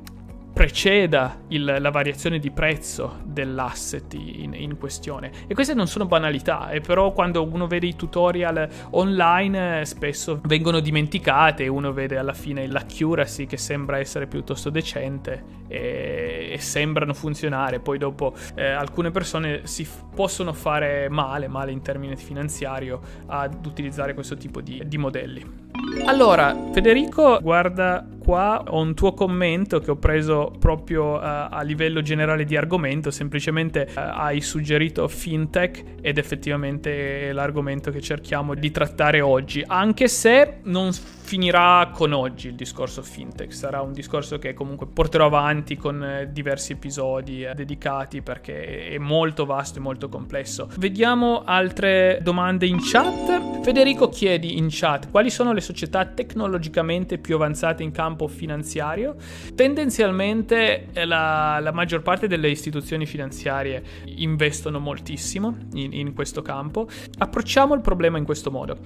preceda 0.53 1.41
il, 1.49 1.77
la 1.79 1.89
variazione 1.89 2.39
di 2.39 2.49
prezzo 2.49 3.23
dell'asset 3.35 4.13
in, 4.13 4.53
in, 4.53 4.77
questione. 4.77 5.31
E 5.45 5.53
queste 5.53 5.73
non 5.73 5.87
sono 5.87 6.05
banalità, 6.05 6.69
e 6.69 6.79
però 6.79 7.11
quando 7.11 7.45
uno 7.45 7.67
vede 7.67 7.87
i 7.87 7.95
tutorial 7.95 8.67
online 8.91 9.81
eh, 9.81 9.85
spesso 9.85 10.39
vengono 10.45 10.79
dimenticate 10.79 11.67
uno 11.67 11.91
vede 11.91 12.17
alla 12.17 12.33
fine 12.33 12.65
l'accuracy 12.67 13.45
che 13.45 13.57
sembra 13.57 13.99
essere 13.99 14.27
piuttosto 14.27 14.69
decente 14.69 15.63
e, 15.67 16.49
e 16.53 16.57
sembrano 16.59 17.13
funzionare. 17.13 17.79
Poi 17.79 17.97
dopo 17.97 18.33
eh, 18.55 18.65
alcune 18.65 19.11
persone 19.11 19.61
si 19.67 19.83
f- 19.83 20.05
possono 20.15 20.53
fare 20.53 21.09
male, 21.09 21.47
male 21.47 21.71
in 21.71 21.81
termini 21.81 22.15
finanziario, 22.15 23.01
ad 23.27 23.65
utilizzare 23.65 24.13
questo 24.13 24.37
tipo 24.37 24.61
di, 24.61 24.81
di 24.85 24.97
modelli. 24.97 25.63
Allora, 26.05 26.55
Federico, 26.71 27.39
guarda 27.41 28.07
qua, 28.25 28.63
ho 28.67 28.79
un 28.79 28.95
tuo 28.95 29.13
commento 29.13 29.79
che 29.79 29.91
ho 29.91 29.97
preso 29.97 30.51
proprio 30.57 31.13
uh, 31.13 31.19
a 31.21 31.61
livello 31.61 32.01
generale 32.01 32.43
di 32.43 32.57
argomento, 32.57 33.11
semplicemente 33.25 33.87
uh, 33.89 33.99
hai 33.99 34.41
suggerito 34.41 35.07
fintech 35.07 35.83
ed 36.01 36.17
effettivamente 36.17 37.29
è 37.29 37.31
l'argomento 37.31 37.91
che 37.91 38.01
cerchiamo 38.01 38.53
di 38.53 38.71
trattare 38.71 39.21
oggi, 39.21 39.63
anche 39.65 40.07
se 40.07 40.59
non 40.63 40.91
finirà 41.25 41.89
con 41.91 42.13
oggi 42.13 42.49
il 42.49 42.53
discorso 42.53 43.01
fintech, 43.01 43.51
sarà 43.51 43.81
un 43.81 43.93
discorso 43.93 44.37
che 44.37 44.53
comunque 44.53 44.85
porterò 44.85 45.25
avanti 45.25 45.75
con 45.75 46.03
eh, 46.03 46.29
diversi 46.31 46.73
episodi 46.73 47.43
eh, 47.43 47.55
dedicati 47.55 48.21
perché 48.21 48.89
è 48.89 48.97
molto 48.99 49.45
vasto 49.45 49.79
e 49.79 49.81
molto 49.81 50.07
complesso. 50.07 50.69
Vediamo 50.77 51.41
altre 51.43 52.19
domande 52.21 52.67
in 52.67 52.77
chat. 52.79 53.63
Federico 53.63 54.07
chiedi 54.09 54.59
in 54.59 54.67
chat 54.69 55.09
quali 55.09 55.31
sono 55.31 55.51
le 55.51 55.61
società 55.61 56.05
tecnologicamente 56.05 57.17
più 57.17 57.33
avanzate 57.33 57.81
in 57.81 57.89
campo 57.89 58.27
finanziario. 58.27 59.15
Tendenzialmente 59.55 60.89
eh, 60.93 61.05
la, 61.05 61.57
la 61.59 61.71
maggior 61.71 62.03
parte 62.03 62.27
delle 62.27 62.49
istituzioni 62.49 63.07
finanziarie 63.07 63.83
investono 64.17 64.77
moltissimo 64.77 65.57
in, 65.73 65.91
in 65.91 66.13
questo 66.13 66.43
campo. 66.43 66.87
Approcciamo 67.17 67.73
il 67.73 67.81
problema 67.81 68.19
in 68.19 68.25
questo 68.25 68.51
modo. 68.51 68.77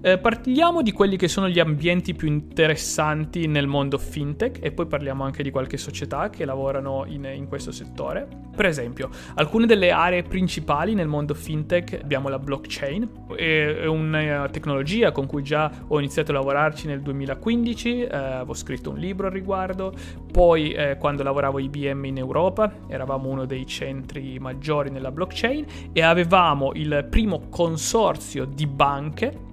Eh, 0.00 0.16
parliamo 0.16 0.80
di 0.80 0.92
quelli 0.92 1.16
che 1.16 1.26
sono 1.26 1.48
gli 1.48 1.58
ambienti 1.58 1.86
ambienti 1.88 2.14
più 2.14 2.28
interessanti 2.28 3.46
nel 3.46 3.66
mondo 3.66 3.96
fintech 3.96 4.58
e 4.60 4.72
poi 4.72 4.84
parliamo 4.86 5.24
anche 5.24 5.42
di 5.42 5.50
qualche 5.50 5.78
società 5.78 6.28
che 6.28 6.44
lavorano 6.44 7.06
in, 7.06 7.24
in 7.24 7.48
questo 7.48 7.72
settore. 7.72 8.28
Per 8.54 8.66
esempio, 8.66 9.08
alcune 9.36 9.64
delle 9.64 9.90
aree 9.90 10.22
principali 10.22 10.92
nel 10.92 11.08
mondo 11.08 11.32
fintech 11.32 12.00
abbiamo 12.02 12.28
la 12.28 12.38
blockchain, 12.38 13.08
è 13.34 13.86
una 13.86 14.46
tecnologia 14.50 15.12
con 15.12 15.24
cui 15.24 15.42
già 15.42 15.70
ho 15.86 15.98
iniziato 15.98 16.30
a 16.32 16.34
lavorarci 16.34 16.86
nel 16.86 17.00
2015, 17.00 18.00
eh, 18.02 18.14
avevo 18.14 18.52
scritto 18.52 18.90
un 18.90 18.98
libro 18.98 19.28
al 19.28 19.32
riguardo, 19.32 19.94
poi 20.30 20.72
eh, 20.72 20.98
quando 20.98 21.22
lavoravo 21.22 21.58
IBM 21.58 22.04
in 22.04 22.18
Europa 22.18 22.70
eravamo 22.86 23.30
uno 23.30 23.46
dei 23.46 23.66
centri 23.66 24.38
maggiori 24.38 24.90
nella 24.90 25.10
blockchain 25.10 25.64
e 25.94 26.02
avevamo 26.02 26.72
il 26.74 27.06
primo 27.08 27.48
consorzio 27.48 28.44
di 28.44 28.66
banche 28.66 29.46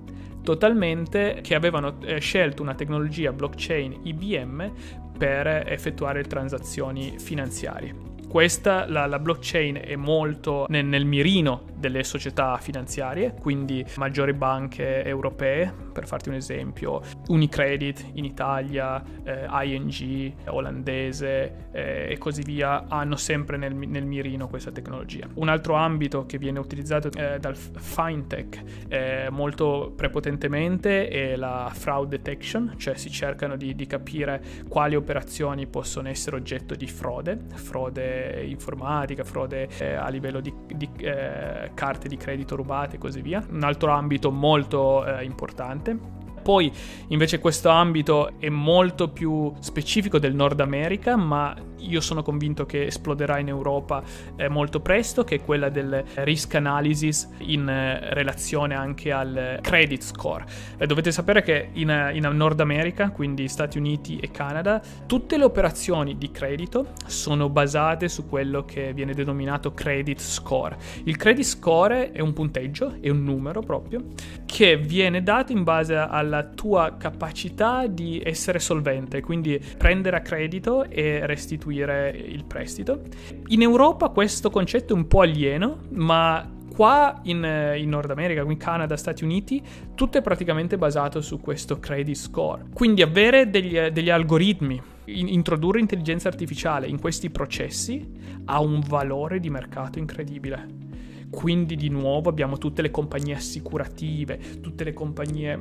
totalmente 0.45 1.39
che 1.41 1.55
avevano 1.55 1.99
eh, 2.03 2.19
scelto 2.19 2.61
una 2.61 2.75
tecnologia 2.75 3.33
blockchain 3.33 4.01
IBM 4.03 4.71
per 5.17 5.47
effettuare 5.47 6.21
transazioni 6.23 7.15
finanziarie. 7.17 8.04
Questa, 8.27 8.85
la, 8.87 9.05
la 9.05 9.19
blockchain, 9.19 9.79
è 9.83 9.95
molto 9.95 10.65
nel, 10.69 10.85
nel 10.85 11.05
mirino 11.05 11.73
delle 11.75 12.03
società 12.03 12.57
finanziarie, 12.57 13.35
quindi 13.39 13.85
maggiori 13.97 14.33
banche 14.33 15.03
europee, 15.03 15.71
per 15.93 16.07
farti 16.07 16.29
un 16.29 16.35
esempio, 16.35 17.01
Unicredit 17.27 18.11
in 18.13 18.25
Italia, 18.25 19.03
eh, 19.23 19.45
ING 19.65 20.33
olandese 20.47 21.69
eh, 21.71 22.07
e 22.09 22.17
così 22.17 22.41
via, 22.41 22.85
hanno 22.87 23.15
sempre 23.15 23.57
nel, 23.57 23.75
nel, 23.75 24.05
mirino 24.05 24.47
questa 24.47 24.71
tecnologia. 24.71 25.27
Un 25.35 25.47
altro 25.47 25.75
ambito 25.75 26.25
che 26.25 26.37
viene 26.37 26.59
utilizzato 26.59 27.09
eh, 27.11 27.37
dal 27.39 27.55
fintech 27.55 28.63
eh, 28.87 29.27
molto 29.29 29.93
prepotentemente 29.95 31.07
è 31.07 31.35
la 31.35 31.69
fraud 31.73 32.09
detection, 32.09 32.73
cioè 32.77 32.95
si 32.95 33.11
cercano 33.11 33.55
di, 33.55 33.75
di 33.75 33.85
capire 33.85 34.41
quali 34.67 34.95
operazioni 34.95 35.67
possono 35.67 36.09
essere 36.09 36.35
oggetto 36.35 36.75
di 36.75 36.87
frode, 36.87 37.39
frode 37.53 38.14
informatica, 38.45 39.23
frode 39.23 39.69
eh, 39.77 39.93
a 39.93 40.09
livello 40.09 40.39
di, 40.39 40.53
di 40.67 40.89
eh, 40.97 41.71
carte 41.73 42.07
di 42.07 42.17
credito 42.17 42.55
rubate 42.55 42.95
e 42.95 42.99
così 42.99 43.21
via. 43.21 43.43
Un 43.49 43.63
altro 43.63 43.91
ambito 43.91 44.31
molto 44.31 45.05
eh, 45.05 45.23
importante. 45.23 46.24
Poi 46.45 46.71
invece 47.07 47.39
questo 47.39 47.69
ambito 47.69 48.33
è 48.37 48.49
molto 48.49 49.09
più 49.09 49.51
specifico 49.61 50.19
del 50.19 50.35
Nord 50.35 50.59
America, 50.59 51.15
ma 51.15 51.55
io 51.79 52.01
sono 52.01 52.21
convinto 52.21 52.67
che 52.67 52.85
esploderà 52.85 53.39
in 53.39 53.47
Europa 53.47 54.03
eh, 54.35 54.47
molto 54.47 54.79
presto, 54.79 55.23
che 55.23 55.35
è 55.35 55.41
quella 55.41 55.69
del 55.69 56.03
risk 56.15 56.53
analysis 56.53 57.29
in 57.39 57.67
eh, 57.67 58.13
relazione 58.13 58.75
anche 58.75 59.11
al 59.11 59.59
credit 59.61 60.03
score. 60.03 60.45
Eh, 60.77 60.85
dovete 60.85 61.11
sapere 61.11 61.41
che 61.41 61.69
in, 61.73 62.11
in, 62.13 62.29
Nord 62.35 62.59
America, 62.59 63.09
quindi 63.09 63.47
Stati 63.47 63.79
Uniti 63.79 64.17
e 64.17 64.29
Canada, 64.29 64.81
tutte 65.07 65.37
le 65.37 65.45
operazioni 65.45 66.17
di 66.17 66.29
credito 66.29 66.93
sono 67.07 67.49
basate 67.49 68.07
su 68.07 68.27
quello 68.27 68.65
che 68.65 68.93
viene 68.93 69.13
denominato 69.13 69.73
credit 69.73 70.19
score. 70.19 70.77
Il 71.05 71.17
credit 71.17 71.43
score 71.43 72.11
è 72.11 72.19
un 72.19 72.33
punteggio, 72.33 72.97
è 73.01 73.09
un 73.09 73.23
numero 73.23 73.61
proprio, 73.61 74.03
che 74.45 74.77
viene 74.77 75.23
dato 75.23 75.51
in 75.51 75.63
base 75.63 75.95
alla 75.95 76.34
nella 76.35 76.43
tua 76.43 76.95
capacità 76.97 77.87
di 77.87 78.21
essere 78.23 78.59
solvente, 78.59 79.21
quindi 79.21 79.59
prendere 79.77 80.17
a 80.17 80.21
credito 80.21 80.83
e 80.89 81.25
restituire 81.25 82.09
il 82.09 82.43
prestito. 82.43 83.01
In 83.47 83.61
Europa 83.61 84.09
questo 84.09 84.49
concetto 84.49 84.93
è 84.93 84.95
un 84.97 85.07
po' 85.07 85.21
alieno, 85.21 85.79
ma 85.91 86.51
qua 86.75 87.21
in, 87.23 87.73
in, 87.77 87.89
Nord 87.89 88.11
America, 88.11 88.41
in 88.41 88.57
Canada, 88.57 88.97
Stati 88.97 89.23
Uniti, 89.23 89.61
tutto 89.95 90.17
è 90.17 90.21
praticamente 90.21 90.77
basato 90.77 91.21
su 91.21 91.39
questo 91.39 91.79
credit 91.79 92.15
score. 92.15 92.65
Quindi 92.73 93.01
avere 93.01 93.49
degli, 93.49 93.79
degli 93.79 94.09
algoritmi, 94.09 94.81
in, 95.05 95.29
introdurre 95.29 95.79
intelligenza 95.79 96.27
artificiale 96.27 96.87
in 96.87 96.99
questi 96.99 97.29
processi 97.29 98.05
ha 98.45 98.59
un 98.59 98.81
valore 98.85 99.39
di 99.39 99.49
mercato 99.49 99.99
incredibile. 99.99 100.83
Quindi 101.29 101.75
di 101.75 101.89
nuovo 101.89 102.29
abbiamo 102.29 102.57
tutte 102.57 102.81
le 102.81 102.91
compagnie 102.91 103.35
assicurative, 103.35 104.39
tutte 104.61 104.83
le 104.83 104.93
compagnie 104.93 105.59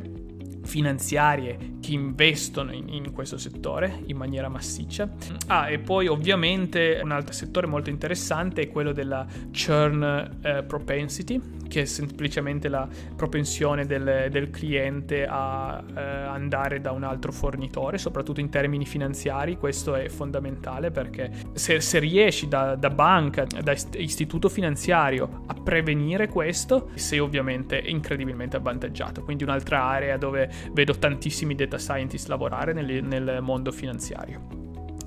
finanziarie 0.64 1.76
che 1.80 1.92
investono 1.92 2.72
in, 2.72 2.88
in, 2.88 3.12
questo 3.12 3.36
settore 3.36 4.00
in 4.06 4.16
maniera 4.16 4.48
massiccia. 4.48 5.08
Ah, 5.46 5.68
e 5.68 5.78
poi 5.78 6.06
ovviamente 6.06 7.00
un 7.02 7.12
altro 7.12 7.32
settore 7.32 7.66
molto 7.66 7.90
interessante 7.90 8.62
è 8.62 8.68
quello 8.68 8.92
della 8.92 9.26
churn 9.52 10.38
eh, 10.42 10.62
propensity, 10.62 11.40
che 11.68 11.82
è 11.82 11.84
semplicemente 11.84 12.68
la 12.68 12.88
propensione 13.14 13.86
del, 13.86 14.28
del 14.30 14.50
cliente 14.50 15.26
a 15.28 15.82
eh, 15.94 16.00
andare 16.00 16.80
da 16.80 16.92
un 16.92 17.04
altro 17.04 17.32
fornitore, 17.32 17.98
soprattutto 17.98 18.40
in 18.40 18.48
termini 18.48 18.86
finanziari. 18.86 19.56
Questo 19.56 19.94
è 19.94 20.08
fondamentale 20.08 20.90
perché 20.90 21.30
se, 21.52 21.80
se 21.80 21.98
riesci 21.98 22.48
da, 22.48 22.74
da 22.74 22.90
banca, 22.90 23.44
da 23.44 23.74
istituto 23.96 24.48
finanziario 24.48 25.42
a 25.46 25.54
prevenire 25.54 26.28
questo, 26.28 26.90
sei 26.94 27.18
ovviamente 27.18 27.76
incredibilmente 27.76 28.56
avvantaggiato. 28.56 29.22
Quindi 29.22 29.44
un'altra 29.44 29.82
area 29.82 30.16
dove 30.16 30.50
vedo 30.72 30.94
tantissimi 30.94 31.54
data 31.54 31.78
scientist 31.78 32.28
lavorare 32.28 32.72
nel, 32.72 33.04
nel 33.04 33.38
mondo 33.40 33.72
finanziario. 33.72 34.63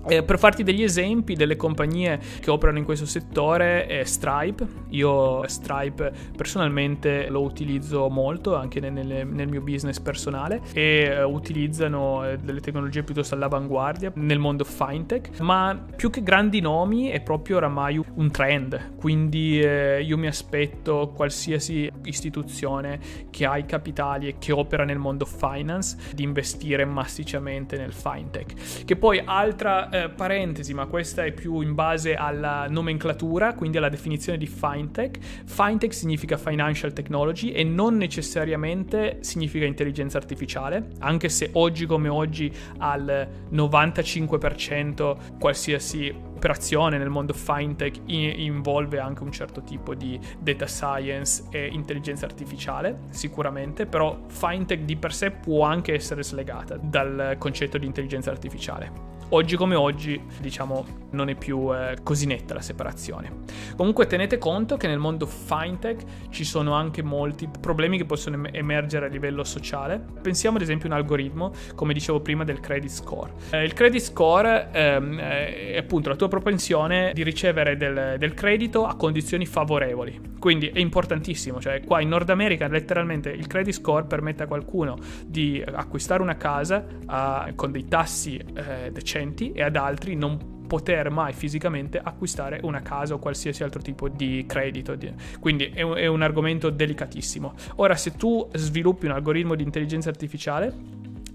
Eh, 0.10 0.24
per 0.24 0.40
farti 0.40 0.64
degli 0.64 0.84
esempi 0.84 1.36
delle 1.36 1.58
compagnie 1.58 2.20
che 2.40 2.50
operano 2.50 2.78
in 2.78 2.86
questo 2.86 3.06
settore 3.06 3.88
è 3.88 4.06
Stripe. 4.06 4.66
Io 4.90 5.46
Stripe 5.48 6.12
personalmente 6.36 7.28
lo 7.28 7.42
utilizzo 7.42 8.08
molto 8.08 8.56
anche 8.56 8.80
nel, 8.80 9.28
nel 9.28 9.48
mio 9.50 9.62
business 9.62 10.00
personale 10.00 10.62
e 10.72 11.24
uh, 11.24 11.30
utilizzano 11.30 12.22
uh, 12.22 12.38
delle 12.38 12.62
tecnologie 12.62 13.04
piuttosto 13.04 13.36
all'avanguardia 13.36 14.12
nel 14.16 14.40
mondo 14.40 14.64
fintech, 14.64 15.42
ma 15.42 15.78
più 15.96 16.10
che 16.10 16.24
grandi 16.24 16.62
nomi 16.62 17.10
è 17.10 17.20
proprio 17.20 17.58
oramai 17.58 18.02
un 18.16 18.32
trend. 18.32 18.96
Quindi 18.96 19.60
uh, 19.62 20.02
io 20.02 20.18
mi 20.18 20.28
aspetto 20.28 21.12
qualsiasi 21.14 21.92
istituzione 22.04 23.00
che 23.30 23.46
ha 23.46 23.58
i 23.58 23.66
capitali 23.66 24.30
e 24.30 24.36
che 24.40 24.54
opera 24.54 24.86
nel 24.86 25.00
mondo 25.00 25.26
finance 25.26 25.98
di 26.14 26.24
investire 26.24 26.86
massicciamente 26.86 27.76
nel 27.76 27.92
fintech. 27.92 28.86
Che 28.86 28.96
poi 28.96 29.22
altra 29.26 29.90
eh, 30.04 30.10
parentesi, 30.10 30.74
ma 30.74 30.86
questa 30.86 31.26
è 31.26 31.32
più 31.32 31.62
in 31.62 31.74
base 31.74 32.16
alla 32.16 32.68
nomenclatura, 32.70 33.54
quindi 33.54 33.78
alla 33.78 33.90
definizione 33.90 34.38
di 34.38 34.48
fintech. 34.48 35.18
Fintech 35.46 35.94
significa 35.94 36.38
financial 36.38 36.94
technology 36.94 37.52
e 37.52 37.64
non 37.64 37.98
necessariamente 37.98 39.18
significa 39.22 39.66
intelligenza 39.66 40.18
artificiale, 40.18 40.90
anche 41.00 41.30
se 41.30 41.50
oggi 41.54 41.86
come 41.86 42.10
oggi 42.10 42.52
al 42.78 43.28
95% 43.52 45.38
qualsiasi 45.40 46.26
operazione 46.38 46.98
nel 47.00 47.10
mondo 47.10 47.34
fintech 47.34 48.02
involve 48.06 49.00
anche 49.00 49.24
un 49.24 49.32
certo 49.32 49.64
tipo 49.64 49.96
di 49.96 50.20
data 50.40 50.68
science 50.68 51.46
e 51.50 51.68
intelligenza 51.68 52.26
artificiale, 52.26 53.00
sicuramente, 53.10 53.86
però 53.88 54.26
fintech 54.28 54.82
di 54.82 54.96
per 54.96 55.14
sé 55.14 55.32
può 55.32 55.66
anche 55.66 55.94
essere 55.94 56.24
slegata 56.24 56.78
dal 56.78 57.36
concetto 57.40 57.78
di 57.78 57.88
intelligenza 57.88 58.30
artificiale 58.30 59.17
oggi 59.30 59.56
come 59.56 59.76
oggi, 59.76 60.22
diciamo, 60.40 60.86
non 61.12 61.30
è 61.30 61.36
più 61.36 61.74
eh, 61.74 61.98
così 62.04 62.26
netta 62.26 62.54
la 62.54 62.62
separazione. 62.62 63.46
Comunque 63.76 64.08
tenete 64.08 64.38
conto 64.38 64.78
che 64.78 64.88
nel 64.88 65.00
mondo 65.00 65.26
fintech 65.26 66.30
ci 66.30 66.44
sono 66.44 66.74
anche 66.74 67.02
molti 67.02 67.50
problemi 67.60 67.98
che 67.98 68.06
possono 68.06 68.48
emergere 68.52 69.06
a 69.08 69.10
livello 69.10 69.44
sociale. 69.44 70.04
Pensiamo 70.22 70.58
ad 70.58 70.64
esempio 70.64 70.90
a 70.90 70.94
un 70.94 71.00
algoritmo, 71.00 71.52
come 71.76 71.94
dicevo 71.94 72.22
prima, 72.22 72.44
del 72.44 72.60
credit 72.60 72.90
score. 72.90 73.32
Eh, 73.52 73.64
il 73.64 73.74
credit 73.74 74.02
score 74.02 74.70
ehm, 74.72 75.18
è 75.20 75.78
appunto 75.78 76.10
la 76.10 76.16
tua 76.16 76.28
propensione 76.28 77.12
di 77.14 77.24
ricevere 77.24 77.78
del, 77.78 78.16
del, 78.18 78.34
credito 78.34 78.86
a 78.86 78.96
condizioni 78.96 79.46
favorevoli. 79.46 80.36
Quindi 80.40 80.68
è 80.68 80.80
importantissimo, 80.80 81.60
cioè 81.60 81.82
qua 81.84 82.00
in 82.00 82.10
Nord 82.10 82.30
America 82.30 82.68
letteralmente 82.68 83.30
il 83.30 83.48
credit 83.48 83.74
score 83.74 84.06
permette 84.06 84.44
a 84.44 84.48
qualcuno 84.48 84.98
di 85.26 85.64
acquistare 85.66 86.22
una 86.22 86.38
casa 86.38 86.86
a, 87.08 87.52
con 87.56 87.72
dei 87.72 87.88
tassi 87.88 88.38
eh, 88.38 88.92
decenti 88.92 89.17
decenti 89.18 89.52
e 89.52 89.64
ad 89.64 89.76
altri 89.76 90.16
non 90.16 90.56
poter 90.68 91.10
mai 91.10 91.32
fisicamente 91.34 91.98
acquistare 91.98 92.60
una 92.64 92.82
casa 92.82 93.14
o 93.14 93.20
qualsiasi 93.20 93.64
altro 93.64 93.82
tipo 93.82 94.10
di 94.10 94.44
credito. 94.46 94.96
Quindi 95.40 95.72
è 95.74 95.82
un, 95.82 95.96
è 95.96 96.08
un 96.08 96.22
argomento 96.22 96.70
delicatissimo. 96.70 97.54
Ora, 97.76 97.96
se 97.96 98.12
tu 98.12 98.48
sviluppi 98.54 99.06
un 99.06 99.14
algoritmo 99.14 99.56
di 99.56 99.64
intelligenza 99.64 100.10
artificiale, 100.10 100.74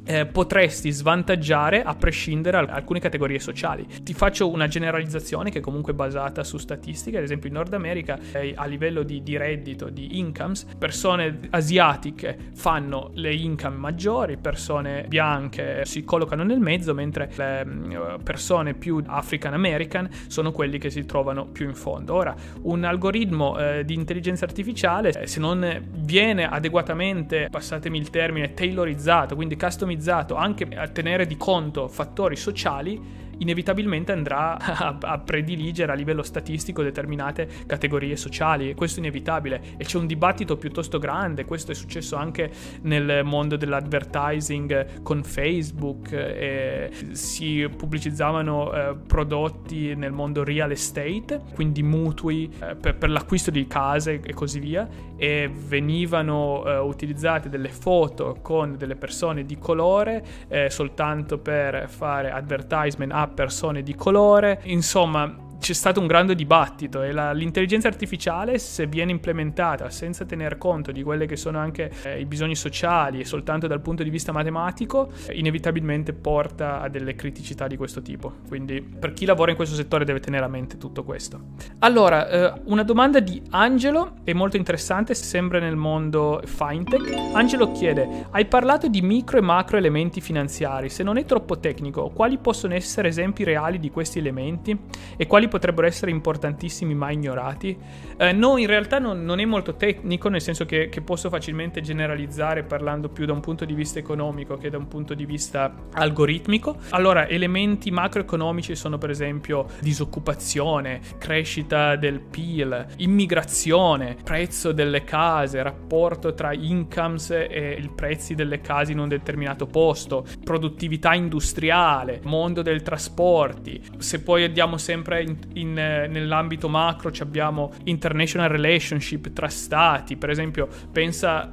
eh, 0.04 0.26
potresti 0.26 0.90
svantaggiare 0.90 1.82
a 1.82 1.94
prescindere 1.94 2.66
da 2.66 2.72
alcune 2.72 3.00
categorie 3.00 3.38
sociali. 3.38 3.86
Ti 4.02 4.14
faccio 4.14 4.50
una 4.50 4.66
generalizzazione 4.66 5.50
che 5.50 5.58
è 5.58 5.60
comunque 5.60 5.94
basata 5.94 6.44
su 6.44 6.58
statistiche, 6.58 7.18
ad 7.18 7.22
esempio 7.22 7.48
in 7.48 7.54
Nord 7.54 7.74
America 7.74 8.18
eh, 8.32 8.52
a 8.56 8.66
livello 8.66 9.02
di, 9.02 9.22
di, 9.22 9.36
reddito, 9.36 9.88
di 9.88 10.18
incomes, 10.18 10.66
persone 10.78 11.38
asiatiche 11.50 12.50
fanno 12.54 13.10
le 13.14 13.34
income 13.34 13.76
maggiori, 13.76 14.36
persone 14.36 15.04
bianche 15.06 15.84
si 15.84 16.04
collocano 16.04 16.42
nel 16.42 16.60
mezzo, 16.60 16.94
mentre 16.94 17.30
le 17.34 17.64
mm, 17.64 17.94
persone 18.22 18.74
più 18.74 19.02
African 19.06 19.54
American 19.54 20.08
sono 20.26 20.52
quelli 20.52 20.78
che 20.78 20.90
si 20.90 21.04
trovano 21.04 21.46
più 21.46 21.66
in 21.66 21.74
fondo. 21.74 22.14
Ora, 22.14 22.34
un 22.62 22.84
algoritmo 22.84 23.58
eh, 23.58 23.84
di 23.84 23.94
intelligenza 23.94 24.44
artificiale, 24.44 25.10
eh, 25.10 25.26
se 25.26 25.40
non 25.40 25.82
viene 25.94 26.48
adeguatamente, 26.48 27.48
passatemi 27.50 27.98
il 27.98 28.10
termine, 28.10 28.54
tailorizzato, 28.54 29.34
quindi 29.34 29.56
customizzato, 29.56 29.91
customizzato 29.92 30.34
anche 30.34 30.64
a 30.74 30.88
tenere 30.88 31.26
di 31.26 31.36
conto 31.36 31.88
fattori 31.88 32.36
sociali 32.36 33.30
inevitabilmente 33.38 34.12
andrà 34.12 34.58
a, 34.58 34.98
a, 35.00 35.18
prediligere 35.18 35.92
a 35.92 35.94
livello 35.94 36.22
statistico 36.22 36.82
determinate 36.82 37.48
categorie 37.66 38.16
sociali 38.16 38.70
e 38.70 38.74
questo 38.74 39.00
è 39.00 39.02
inevitabile 39.02 39.62
e 39.76 39.84
c'è 39.84 39.98
un 39.98 40.06
dibattito 40.06 40.56
piuttosto 40.56 40.98
grande, 40.98 41.44
questo 41.44 41.72
è 41.72 41.74
successo 41.74 42.16
anche 42.16 42.50
nel 42.82 43.24
mondo 43.24 43.56
dell'advertising 43.56 45.02
con 45.02 45.22
Facebook, 45.22 46.12
eh, 46.12 46.90
si 47.12 47.68
pubblicizzavano 47.74 48.72
eh, 48.72 48.96
prodotti 49.06 49.94
nel 49.94 50.12
mondo 50.12 50.44
real 50.44 50.70
estate, 50.70 51.40
quindi 51.54 51.82
mutui 51.82 52.52
eh, 52.60 52.74
per, 52.74 52.96
per, 52.96 53.10
l'acquisto 53.10 53.50
di 53.50 53.66
case 53.66 54.20
e 54.22 54.32
così 54.32 54.58
via 54.58 54.88
e 55.16 55.50
venivano 55.52 56.64
eh, 56.64 56.78
utilizzate 56.78 57.48
delle 57.48 57.68
foto 57.68 58.38
con 58.42 58.76
delle 58.76 58.96
persone 58.96 59.44
di 59.44 59.58
colore 59.58 60.24
eh, 60.48 60.70
soltanto 60.70 61.38
per 61.38 61.88
fare 61.88 62.30
advertisement 62.30 63.12
a 63.12 63.28
persone 63.32 63.82
di 63.82 63.94
colore, 63.94 64.60
insomma 64.64 65.50
c'è 65.62 65.74
stato 65.74 66.00
un 66.00 66.08
grande 66.08 66.34
dibattito 66.34 67.02
e 67.02 67.12
la, 67.12 67.32
l'intelligenza 67.32 67.86
artificiale, 67.86 68.58
se 68.58 68.88
viene 68.88 69.12
implementata 69.12 69.90
senza 69.90 70.24
tener 70.24 70.58
conto 70.58 70.90
di 70.90 71.04
quelli 71.04 71.24
che 71.26 71.36
sono 71.36 71.58
anche 71.58 71.88
eh, 72.02 72.18
i 72.18 72.26
bisogni 72.26 72.56
sociali 72.56 73.20
e 73.20 73.24
soltanto 73.24 73.68
dal 73.68 73.80
punto 73.80 74.02
di 74.02 74.10
vista 74.10 74.32
matematico, 74.32 75.12
eh, 75.28 75.34
inevitabilmente 75.34 76.14
porta 76.14 76.80
a 76.80 76.88
delle 76.88 77.14
criticità 77.14 77.68
di 77.68 77.76
questo 77.76 78.02
tipo. 78.02 78.32
Quindi 78.48 78.82
per 78.82 79.12
chi 79.12 79.24
lavora 79.24 79.52
in 79.52 79.56
questo 79.56 79.76
settore 79.76 80.04
deve 80.04 80.18
tenere 80.18 80.44
a 80.44 80.48
mente 80.48 80.78
tutto 80.78 81.04
questo. 81.04 81.40
Allora, 81.78 82.28
eh, 82.28 82.60
una 82.64 82.82
domanda 82.82 83.20
di 83.20 83.40
Angelo 83.50 84.14
è 84.24 84.32
molto 84.32 84.56
interessante, 84.56 85.14
sempre 85.14 85.60
nel 85.60 85.76
mondo 85.76 86.42
fintech. 86.44 87.34
Angelo 87.34 87.70
chiede, 87.70 88.26
hai 88.32 88.46
parlato 88.46 88.88
di 88.88 89.00
micro 89.00 89.38
e 89.38 89.42
macro 89.42 89.76
elementi 89.76 90.20
finanziari, 90.20 90.88
se 90.88 91.04
non 91.04 91.18
è 91.18 91.24
troppo 91.24 91.60
tecnico, 91.60 92.10
quali 92.10 92.38
possono 92.38 92.74
essere 92.74 93.08
esempi 93.08 93.44
reali 93.44 93.78
di 93.78 93.90
questi 93.90 94.18
elementi 94.18 94.76
e 95.16 95.26
quali 95.28 95.50
potrebbero 95.52 95.86
essere 95.86 96.10
importantissimi 96.10 96.94
ma 96.94 97.10
ignorati. 97.10 97.76
Eh, 98.16 98.32
no, 98.32 98.56
in 98.56 98.66
realtà 98.66 98.98
non, 98.98 99.22
non, 99.22 99.38
è 99.38 99.44
molto 99.44 99.74
tecnico, 99.74 100.30
nel 100.30 100.40
senso 100.40 100.64
che, 100.64 100.88
che, 100.88 101.02
posso 101.02 101.28
facilmente 101.28 101.82
generalizzare 101.82 102.62
parlando 102.62 103.10
più 103.10 103.26
da 103.26 103.34
un 103.34 103.40
punto 103.40 103.66
di 103.66 103.74
vista 103.74 103.98
economico 103.98 104.56
che 104.56 104.70
da 104.70 104.78
un 104.78 104.88
punto 104.88 105.12
di 105.12 105.26
vista 105.26 105.74
algoritmico. 105.92 106.78
Allora, 106.90 107.28
elementi 107.28 107.90
macroeconomici 107.90 108.74
sono 108.74 108.96
per 108.96 109.10
esempio 109.10 109.66
disoccupazione, 109.80 111.00
crescita 111.18 111.96
del 111.96 112.20
PIL, 112.20 112.86
immigrazione, 112.96 114.16
prezzo 114.24 114.72
delle 114.72 115.04
case, 115.04 115.62
rapporto 115.62 116.32
tra 116.32 116.54
incomes 116.54 117.30
e 117.30 117.76
i 117.78 117.90
prezzi 117.94 118.34
delle 118.34 118.62
case 118.62 118.92
in 118.92 119.00
un 119.00 119.08
determinato 119.08 119.66
posto, 119.66 120.24
produttività 120.42 121.12
industriale, 121.12 122.20
mondo 122.24 122.62
del 122.62 122.80
trasporti. 122.80 123.82
Se 123.98 124.22
poi 124.22 124.44
andiamo 124.44 124.78
sempre 124.78 125.22
in, 125.22 125.41
in, 125.54 125.72
nell'ambito 125.72 126.68
macro 126.68 127.10
abbiamo 127.20 127.72
international 127.84 128.48
relationship 128.48 129.32
tra 129.32 129.48
stati, 129.48 130.16
per 130.16 130.30
esempio 130.30 130.68
pensa 130.90 131.52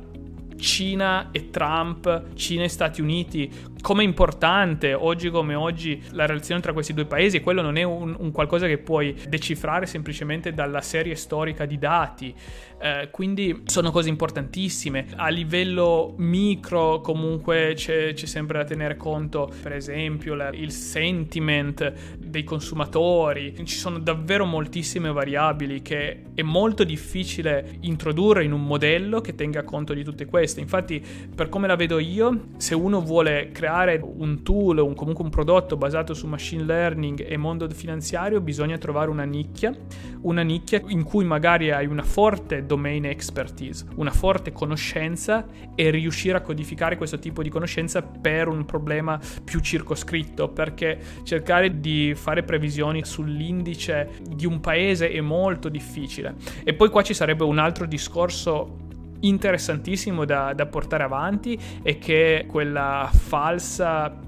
Cina 0.59 1.29
e 1.31 1.49
Trump, 1.49 2.35
Cina 2.35 2.63
e 2.63 2.67
Stati 2.67 3.01
Uniti, 3.01 3.51
come 3.81 4.03
importante 4.03 4.93
oggi 4.93 5.29
come 5.29 5.55
oggi 5.55 6.01
la 6.11 6.25
relazione 6.25 6.61
tra 6.61 6.73
questi 6.73 6.93
due 6.93 7.05
paesi 7.05 7.37
e 7.37 7.41
quello 7.41 7.61
non 7.61 7.77
è 7.77 7.83
un, 7.83 8.15
un 8.17 8.31
qualcosa 8.31 8.67
che 8.67 8.77
puoi 8.77 9.15
decifrare 9.27 9.85
semplicemente 9.85 10.53
dalla 10.53 10.81
serie 10.81 11.15
storica 11.15 11.65
di 11.65 11.77
dati. 11.77 12.35
Eh, 12.81 13.09
quindi 13.11 13.63
sono 13.65 13.91
cose 13.91 14.09
importantissime. 14.09 15.07
A 15.15 15.29
livello 15.29 16.13
micro 16.17 17.01
comunque 17.01 17.73
c'è, 17.75 18.13
c'è 18.13 18.25
sempre 18.25 18.59
da 18.59 18.63
tenere 18.63 18.95
conto, 18.95 19.51
per 19.61 19.73
esempio, 19.73 20.33
la, 20.33 20.49
il 20.49 20.71
sentiment 20.71 22.17
dei 22.17 22.43
consumatori. 22.43 23.53
Ci 23.63 23.77
sono 23.77 23.99
davvero 23.99 24.45
moltissime 24.45 25.11
variabili 25.11 25.81
che 25.81 26.23
è 26.33 26.41
molto 26.41 26.83
difficile 26.83 27.77
introdurre 27.81 28.43
in 28.43 28.53
un 28.53 28.63
modello 28.63 29.21
che 29.21 29.35
tenga 29.35 29.63
conto 29.63 29.93
di 29.93 30.03
tutte 30.03 30.25
queste. 30.25 30.47
Infatti, 30.57 31.03
per 31.35 31.49
come 31.49 31.67
la 31.67 31.75
vedo 31.75 31.99
io, 31.99 32.47
se 32.57 32.75
uno 32.75 33.01
vuole 33.01 33.51
creare 33.51 33.99
un 34.03 34.41
tool 34.43 34.79
o 34.79 34.93
comunque 34.93 35.23
un 35.23 35.29
prodotto 35.29 35.77
basato 35.77 36.13
su 36.13 36.27
machine 36.27 36.63
learning 36.63 37.25
e 37.27 37.38
mondo 37.38 37.67
finanziario, 37.69 38.41
bisogna 38.41 38.77
trovare 38.77 39.09
una 39.09 39.23
nicchia, 39.23 39.75
una 40.21 40.41
nicchia 40.41 40.81
in 40.88 41.03
cui 41.03 41.25
magari 41.25 41.71
hai 41.71 41.85
una 41.85 42.03
forte 42.03 42.65
domain 42.65 43.05
expertise, 43.05 43.85
una 43.95 44.12
forte 44.12 44.51
conoscenza 44.51 45.45
e 45.75 45.89
riuscire 45.89 46.38
a 46.38 46.41
codificare 46.41 46.97
questo 46.97 47.19
tipo 47.19 47.43
di 47.43 47.49
conoscenza 47.49 48.01
per 48.01 48.47
un 48.47 48.65
problema 48.65 49.19
più 49.43 49.59
circoscritto, 49.59 50.49
perché 50.49 50.99
cercare 51.23 51.79
di 51.79 52.13
fare 52.15 52.43
previsioni 52.43 53.05
sull'indice 53.05 54.09
di 54.29 54.45
un 54.45 54.59
paese 54.59 55.09
è 55.12 55.21
molto 55.21 55.69
difficile. 55.69 56.35
E 56.63 56.73
poi 56.73 56.89
qua 56.89 57.01
ci 57.01 57.13
sarebbe 57.13 57.43
un 57.43 57.57
altro 57.57 57.85
discorso 57.85 58.88
interessantissimo 59.21 60.25
da, 60.25 60.53
da 60.53 60.65
portare 60.65 61.03
avanti 61.03 61.60
e 61.82 61.97
che 61.97 62.45
quella 62.47 63.10
falsa 63.12 64.27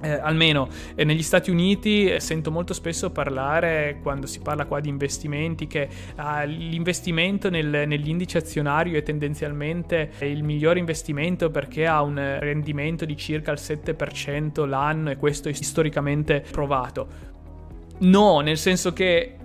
eh, 0.00 0.10
almeno 0.10 0.68
eh, 0.94 1.04
negli 1.04 1.22
Stati 1.22 1.50
Uniti 1.50 2.06
eh, 2.06 2.20
sento 2.20 2.50
molto 2.50 2.72
spesso 2.72 3.10
parlare, 3.10 3.98
quando 4.02 4.26
si 4.26 4.40
parla 4.40 4.64
qua 4.64 4.80
di 4.80 4.88
investimenti, 4.88 5.66
che 5.66 5.88
ah, 6.16 6.44
l'investimento 6.44 7.50
nel, 7.50 7.66
nell'indice 7.86 8.38
azionario 8.38 8.96
è 8.96 9.02
tendenzialmente 9.02 10.12
il 10.20 10.42
migliore 10.44 10.78
investimento 10.78 11.50
perché 11.50 11.86
ha 11.86 12.02
un 12.02 12.36
rendimento 12.40 13.04
di 13.04 13.16
circa 13.16 13.52
il 13.52 13.58
7% 13.60 14.68
l'anno 14.68 15.10
e 15.10 15.16
questo 15.16 15.48
è 15.48 15.52
storicamente 15.52 16.44
provato. 16.50 17.26
No, 18.00 18.38
nel 18.40 18.58
senso 18.58 18.92
che 18.92 19.36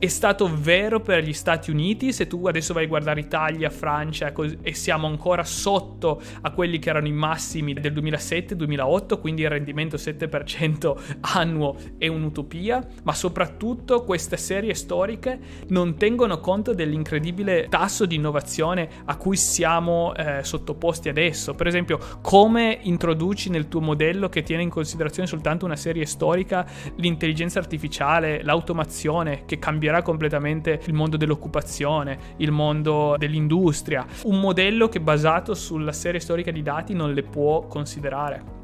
è 0.00 0.06
stato 0.06 0.50
vero 0.50 1.00
per 1.00 1.22
gli 1.22 1.34
Stati 1.34 1.70
Uniti, 1.70 2.10
se 2.14 2.26
tu 2.26 2.46
adesso 2.46 2.72
vai 2.72 2.84
a 2.84 2.88
guardare 2.88 3.20
Italia, 3.20 3.68
Francia 3.68 4.32
e 4.62 4.72
siamo 4.72 5.06
ancora 5.06 5.44
sotto 5.44 6.22
a 6.40 6.50
quelli 6.52 6.78
che 6.78 6.88
erano 6.88 7.06
i 7.06 7.12
massimi 7.12 7.74
del 7.74 7.92
2007-2008, 7.92 9.20
quindi 9.20 9.42
il 9.42 9.50
rendimento 9.50 9.98
7% 9.98 10.96
annuo 11.20 11.76
è 11.98 12.06
un'utopia, 12.06 12.82
ma 13.02 13.12
soprattutto 13.12 14.02
queste 14.04 14.38
serie 14.38 14.72
storiche 14.72 15.38
non 15.68 15.98
tengono 15.98 16.40
conto 16.40 16.72
dell'incredibile 16.72 17.66
tasso 17.68 18.06
di 18.06 18.14
innovazione 18.14 18.88
a 19.04 19.18
cui 19.18 19.36
siamo 19.36 20.14
eh, 20.14 20.42
sottoposti 20.42 21.10
adesso. 21.10 21.52
Per 21.52 21.66
esempio, 21.66 21.98
come 22.22 22.78
introduci 22.84 23.50
nel 23.50 23.68
tuo 23.68 23.82
modello 23.82 24.30
che 24.30 24.42
tiene 24.42 24.62
in 24.62 24.70
considerazione 24.70 25.28
soltanto 25.28 25.66
una 25.66 25.76
serie 25.76 26.06
storica 26.06 26.66
l'intelligenza 26.96 27.58
artificiale, 27.58 28.42
l'automazione 28.42 29.42
che 29.44 29.58
cambia 29.58 29.88
cambierà 29.90 30.02
completamente 30.02 30.80
il 30.86 30.94
mondo 30.94 31.16
dell'occupazione, 31.16 32.18
il 32.36 32.52
mondo 32.52 33.16
dell'industria. 33.18 34.06
Un 34.24 34.38
modello 34.40 34.88
che 34.88 35.00
basato 35.00 35.54
sulla 35.54 35.92
serie 35.92 36.20
storica 36.20 36.50
di 36.50 36.62
dati 36.62 36.94
non 36.94 37.12
le 37.12 37.22
può 37.22 37.66
considerare. 37.66 38.59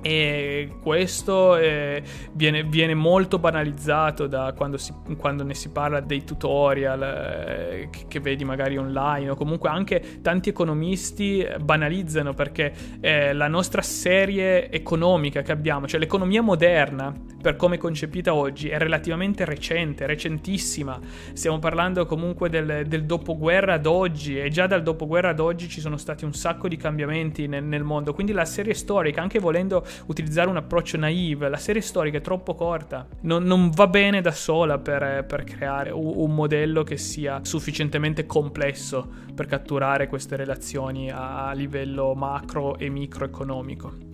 E 0.00 0.76
questo 0.80 1.56
eh, 1.56 2.02
viene, 2.32 2.62
viene, 2.62 2.94
molto 2.94 3.38
banalizzato 3.38 4.26
da 4.26 4.52
quando, 4.56 4.76
si, 4.76 4.94
quando, 5.16 5.42
ne 5.42 5.54
si 5.54 5.70
parla 5.70 6.00
dei 6.00 6.24
tutorial 6.24 7.02
eh, 7.02 7.88
che, 7.90 8.04
che, 8.06 8.20
vedi 8.20 8.44
magari 8.44 8.78
online 8.78 9.30
o 9.30 9.34
comunque 9.34 9.68
anche 9.68 10.20
tanti 10.22 10.48
economisti 10.48 11.46
banalizzano 11.60 12.32
perché 12.32 12.72
eh, 13.00 13.32
la 13.32 13.48
nostra 13.48 13.82
serie 13.82 14.70
economica 14.70 15.42
che 15.42 15.52
abbiamo, 15.52 15.88
cioè 15.88 15.98
l'economia 15.98 16.42
moderna 16.42 17.12
per 17.40 17.56
come 17.56 17.76
è 17.76 17.78
concepita 17.78 18.34
oggi 18.34 18.68
è 18.68 18.78
relativamente 18.78 19.44
recente, 19.44 20.06
recentissima. 20.06 20.98
Stiamo 21.32 21.58
parlando 21.58 22.04
comunque 22.04 22.48
del, 22.48 22.84
del 22.86 23.04
dopoguerra 23.04 23.74
ad 23.74 23.86
oggi 23.86 24.38
e 24.38 24.48
già 24.50 24.66
dal 24.66 24.82
dopoguerra 24.82 25.30
ad 25.30 25.40
oggi 25.40 25.68
ci 25.68 25.80
sono 25.80 25.96
stati 25.96 26.24
un 26.24 26.34
sacco 26.34 26.68
di 26.68 26.76
cambiamenti 26.76 27.46
nel, 27.46 27.62
nel 27.62 27.84
mondo. 27.84 28.12
Quindi 28.12 28.32
la 28.32 28.44
serie 28.44 28.74
storica, 28.74 29.22
anche 29.22 29.38
volendo 29.38 29.84
utilizzare 30.06 30.48
un 30.48 30.56
approccio 30.56 30.96
naive, 30.96 31.48
la 31.48 31.56
serie 31.56 31.82
storica 31.82 32.18
è 32.18 32.20
troppo 32.20 32.54
corta, 32.54 33.06
non, 33.22 33.44
non 33.44 33.70
va 33.70 33.86
bene 33.86 34.20
da 34.20 34.32
sola 34.32 34.78
per, 34.78 35.24
per 35.26 35.44
creare 35.44 35.90
un, 35.90 36.12
un 36.16 36.34
modello 36.34 36.82
che 36.82 36.96
sia 36.96 37.40
sufficientemente 37.42 38.26
complesso 38.26 39.06
per 39.34 39.46
catturare 39.46 40.08
queste 40.08 40.36
relazioni 40.36 41.10
a 41.10 41.52
livello 41.52 42.14
macro 42.14 42.76
e 42.78 42.88
microeconomico. 42.88 44.06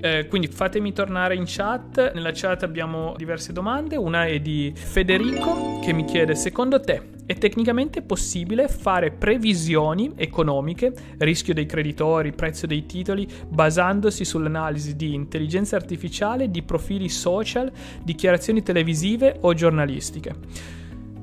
Eh, 0.00 0.26
quindi 0.28 0.48
fatemi 0.48 0.92
tornare 0.92 1.34
in 1.34 1.44
chat. 1.46 2.12
Nella 2.12 2.32
chat 2.32 2.62
abbiamo 2.62 3.14
diverse 3.16 3.54
domande. 3.54 3.96
Una 3.96 4.26
è 4.26 4.38
di 4.38 4.70
Federico 4.74 5.78
che 5.82 5.94
mi 5.94 6.04
chiede: 6.04 6.34
Secondo 6.34 6.78
te 6.78 7.13
è 7.26 7.36
tecnicamente 7.38 8.02
possibile 8.02 8.68
fare 8.68 9.10
previsioni 9.10 10.12
economiche, 10.16 10.92
rischio 11.18 11.54
dei 11.54 11.66
creditori, 11.66 12.32
prezzo 12.32 12.66
dei 12.66 12.86
titoli, 12.86 13.26
basandosi 13.48 14.24
sull'analisi 14.24 14.94
di 14.96 15.14
intelligenza 15.14 15.76
artificiale, 15.76 16.50
di 16.50 16.62
profili 16.62 17.08
social, 17.08 17.70
dichiarazioni 18.02 18.62
televisive 18.62 19.38
o 19.40 19.54
giornalistiche? 19.54 20.34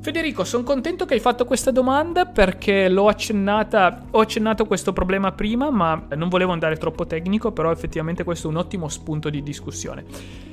Federico, 0.02 0.44
sono 0.44 0.64
contento 0.64 1.06
che 1.06 1.14
hai 1.14 1.20
fatto 1.20 1.46
questa 1.46 1.70
domanda 1.70 2.26
perché 2.26 2.90
l'ho 2.90 3.08
accennata, 3.08 4.06
ho 4.10 4.20
accennato 4.20 4.66
questo 4.66 4.94
problema 4.94 5.32
prima, 5.32 5.70
ma 5.70 6.08
non 6.16 6.28
volevo 6.28 6.52
andare 6.52 6.78
troppo 6.78 7.06
tecnico, 7.06 7.52
però 7.52 7.72
effettivamente 7.72 8.24
questo 8.24 8.48
è 8.48 8.50
un 8.50 8.58
ottimo 8.58 8.90
spunto 8.90 9.30
di 9.30 9.44
discussione. 9.44 10.51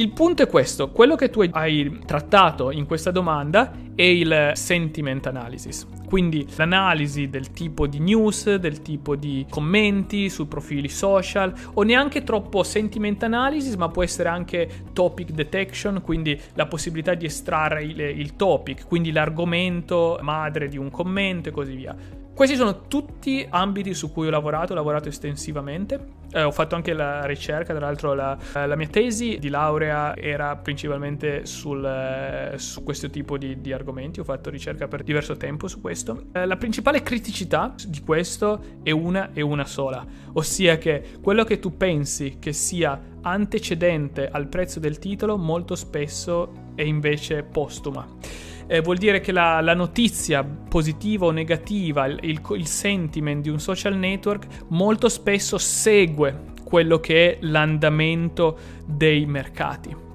Il 0.00 0.12
punto 0.12 0.44
è 0.44 0.46
questo, 0.46 0.92
quello 0.92 1.16
che 1.16 1.28
tu 1.28 1.40
hai 1.40 2.02
trattato 2.06 2.70
in 2.70 2.86
questa 2.86 3.10
domanda 3.10 3.72
è 3.96 4.02
il 4.02 4.52
sentiment 4.54 5.26
analysis, 5.26 5.88
quindi 6.06 6.46
l'analisi 6.54 7.28
del 7.28 7.50
tipo 7.50 7.88
di 7.88 7.98
news, 7.98 8.54
del 8.54 8.80
tipo 8.80 9.16
di 9.16 9.44
commenti 9.50 10.28
sui 10.28 10.46
profili 10.46 10.88
social 10.88 11.52
o 11.74 11.82
neanche 11.82 12.22
troppo 12.22 12.62
sentiment 12.62 13.24
analysis, 13.24 13.74
ma 13.74 13.88
può 13.88 14.04
essere 14.04 14.28
anche 14.28 14.84
topic 14.92 15.30
detection, 15.32 16.00
quindi 16.00 16.40
la 16.54 16.66
possibilità 16.66 17.14
di 17.14 17.24
estrarre 17.24 17.82
il, 17.82 17.98
il 17.98 18.36
topic, 18.36 18.86
quindi 18.86 19.10
l'argomento 19.10 20.16
madre 20.22 20.68
di 20.68 20.76
un 20.78 20.92
commento 20.92 21.48
e 21.48 21.52
così 21.52 21.74
via. 21.74 21.96
Questi 22.32 22.54
sono 22.54 22.86
tutti 22.86 23.44
ambiti 23.50 23.94
su 23.94 24.12
cui 24.12 24.28
ho 24.28 24.30
lavorato, 24.30 24.74
ho 24.74 24.76
lavorato 24.76 25.08
estensivamente. 25.08 26.17
Eh, 26.30 26.42
ho 26.42 26.50
fatto 26.50 26.74
anche 26.74 26.92
la 26.92 27.24
ricerca, 27.24 27.74
tra 27.74 27.86
l'altro 27.86 28.12
la, 28.12 28.36
la 28.52 28.76
mia 28.76 28.88
tesi 28.88 29.38
di 29.38 29.48
laurea 29.48 30.14
era 30.14 30.56
principalmente 30.56 31.46
sul, 31.46 31.82
eh, 31.84 32.58
su 32.58 32.82
questo 32.82 33.08
tipo 33.08 33.38
di, 33.38 33.60
di, 33.60 33.72
argomenti, 33.72 34.20
ho 34.20 34.24
fatto 34.24 34.50
ricerca 34.50 34.88
per 34.88 35.02
diverso 35.02 35.36
tempo 35.36 35.68
su 35.68 35.80
questo. 35.80 36.24
Eh, 36.32 36.44
la 36.44 36.56
principale 36.56 37.02
criticità 37.02 37.74
di 37.86 38.00
questo 38.00 38.78
è 38.82 38.90
una 38.90 39.30
e 39.32 39.40
una 39.40 39.64
sola, 39.64 40.04
ossia 40.34 40.76
che 40.76 41.02
quello 41.22 41.44
che 41.44 41.58
tu 41.58 41.76
pensi 41.76 42.36
che 42.38 42.52
sia 42.52 43.00
antecedente 43.22 44.28
al 44.28 44.48
prezzo 44.48 44.80
del 44.80 44.98
titolo 44.98 45.38
molto 45.38 45.74
spesso 45.74 46.66
è 46.74 46.82
invece 46.82 47.42
postuma 47.42 48.46
eh, 48.68 48.80
vuol 48.80 48.98
dire 48.98 49.20
che 49.20 49.32
la, 49.32 49.60
la, 49.60 49.74
notizia 49.74 50.44
positiva 50.44 51.26
o 51.26 51.30
negativa, 51.30 52.06
il, 52.06 52.18
il, 52.22 52.40
il 52.50 52.66
sentiment 52.66 53.42
di 53.42 53.48
un 53.48 53.58
social 53.58 53.96
network 53.96 54.46
molto 54.68 55.08
spesso 55.08 55.58
segue 55.58 56.56
quello 56.62 57.00
che 57.00 57.32
è 57.32 57.38
l'andamento 57.40 58.58
dei 58.84 59.24
mercati. 59.26 60.06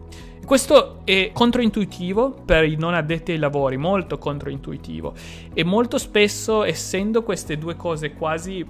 Questo 0.46 1.00
è 1.06 1.32
controintuitivo 1.34 2.32
per 2.46 2.66
i 2.66 2.76
non 2.76 2.94
addetti 2.94 3.32
ai 3.32 3.38
lavori, 3.38 3.78
molto 3.78 4.18
controintuitivo. 4.18 5.14
E 5.54 5.64
molto 5.64 5.98
spesso, 5.98 6.64
essendo 6.64 7.24
queste 7.24 7.58
due 7.58 7.76
cose 7.76 8.14
quasi 8.14 8.64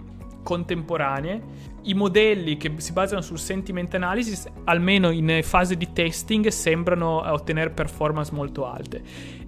contemporanee, 0.44 1.72
i 1.84 1.94
modelli 1.96 2.58
che 2.58 2.72
si 2.78 2.94
basano 2.94 3.22
sul 3.22 3.40
sentiment 3.40 3.94
analysis, 3.96 4.46
almeno 4.66 5.10
in 5.10 5.40
fase 5.42 5.76
di 5.76 5.92
testing, 5.92 6.48
sembrano 6.48 7.30
ottenere 7.30 7.72
performance 7.72 8.32
molto 8.32 8.66
alte. 8.66 9.02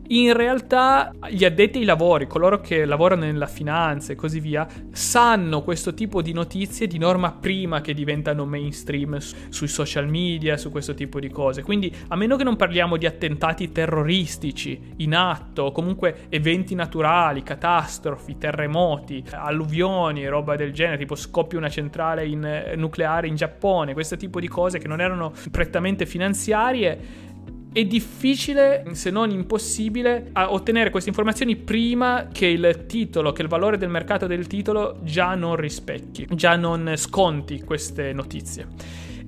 In 0.08 0.34
realtà 0.34 1.12
gli 1.30 1.44
addetti 1.46 1.80
ai 1.80 1.86
lavori, 1.86 2.28
coloro 2.28 2.60
che 2.60 2.86
lavorano 2.86 3.24
nella 3.24 3.48
finanza 3.48 4.14
e 4.14 4.16
così 4.16 4.40
via, 4.40 4.68
sanno 4.92 5.64
questo 5.64 5.94
tipo 5.94 6.22
di 6.22 6.32
notizie 6.32 6.88
di 6.88 6.98
norma 6.98 7.32
prima 7.32 7.82
che 7.82 7.94
diventano 7.94 8.46
mainstream 8.46 9.18
sui 9.18 9.68
social 9.68 10.08
media, 10.08 10.58
su 10.58 10.70
questo 10.70 10.94
tipo 10.94 11.20
di 11.20 11.30
cose. 11.30 11.64
Quindi, 11.64 11.94
a 12.10 12.16
meno 12.16 12.36
che 12.36 12.44
non 12.44 12.56
parliamo 12.56 12.98
di 12.98 13.06
attentati 13.06 13.72
terroristici 13.72 14.94
in 14.98 15.16
atto, 15.16 15.72
comunque 15.72 16.28
eventi 16.30 16.76
naturali, 16.76 17.42
catastrofi, 17.42 18.38
terremoti, 18.38 19.24
alluvioni 19.32 20.24
e 20.24 20.30
roba 20.30 20.56
del 20.56 20.72
genere, 20.72 20.98
tipo 20.98 21.16
scoppia 21.16 21.58
una 21.58 21.70
centrale 21.70 22.26
in, 22.26 22.44
eh, 22.44 22.76
nucleare 22.76 23.28
in 23.28 23.36
Giappone, 23.36 23.94
questo 23.94 24.18
tipo 24.18 24.40
di 24.40 24.48
cose 24.48 24.78
che 24.78 24.88
non 24.88 25.02
erano 25.02 25.34
prettamente 25.50 26.06
finanziarie, 26.06 27.24
è 27.76 27.84
difficile, 27.84 28.86
se 28.94 29.10
non 29.10 29.32
impossibile, 29.32 30.32
ottenere 30.34 30.90
queste 30.92 31.10
informazioni 31.10 31.58
prima 31.58 32.30
che 32.32 32.46
il 32.46 32.86
titolo, 32.88 33.34
che 33.34 33.42
il 33.42 33.50
valore 33.50 33.78
del 33.78 33.90
mercato 33.90 34.28
del 34.28 34.48
titolo 34.48 35.00
già 35.04 35.36
non 35.36 35.58
rispecchi, 35.58 36.26
già 36.32 36.56
non 36.56 36.94
sconti 36.96 37.62
queste 37.64 38.14
notizie. 38.14 38.68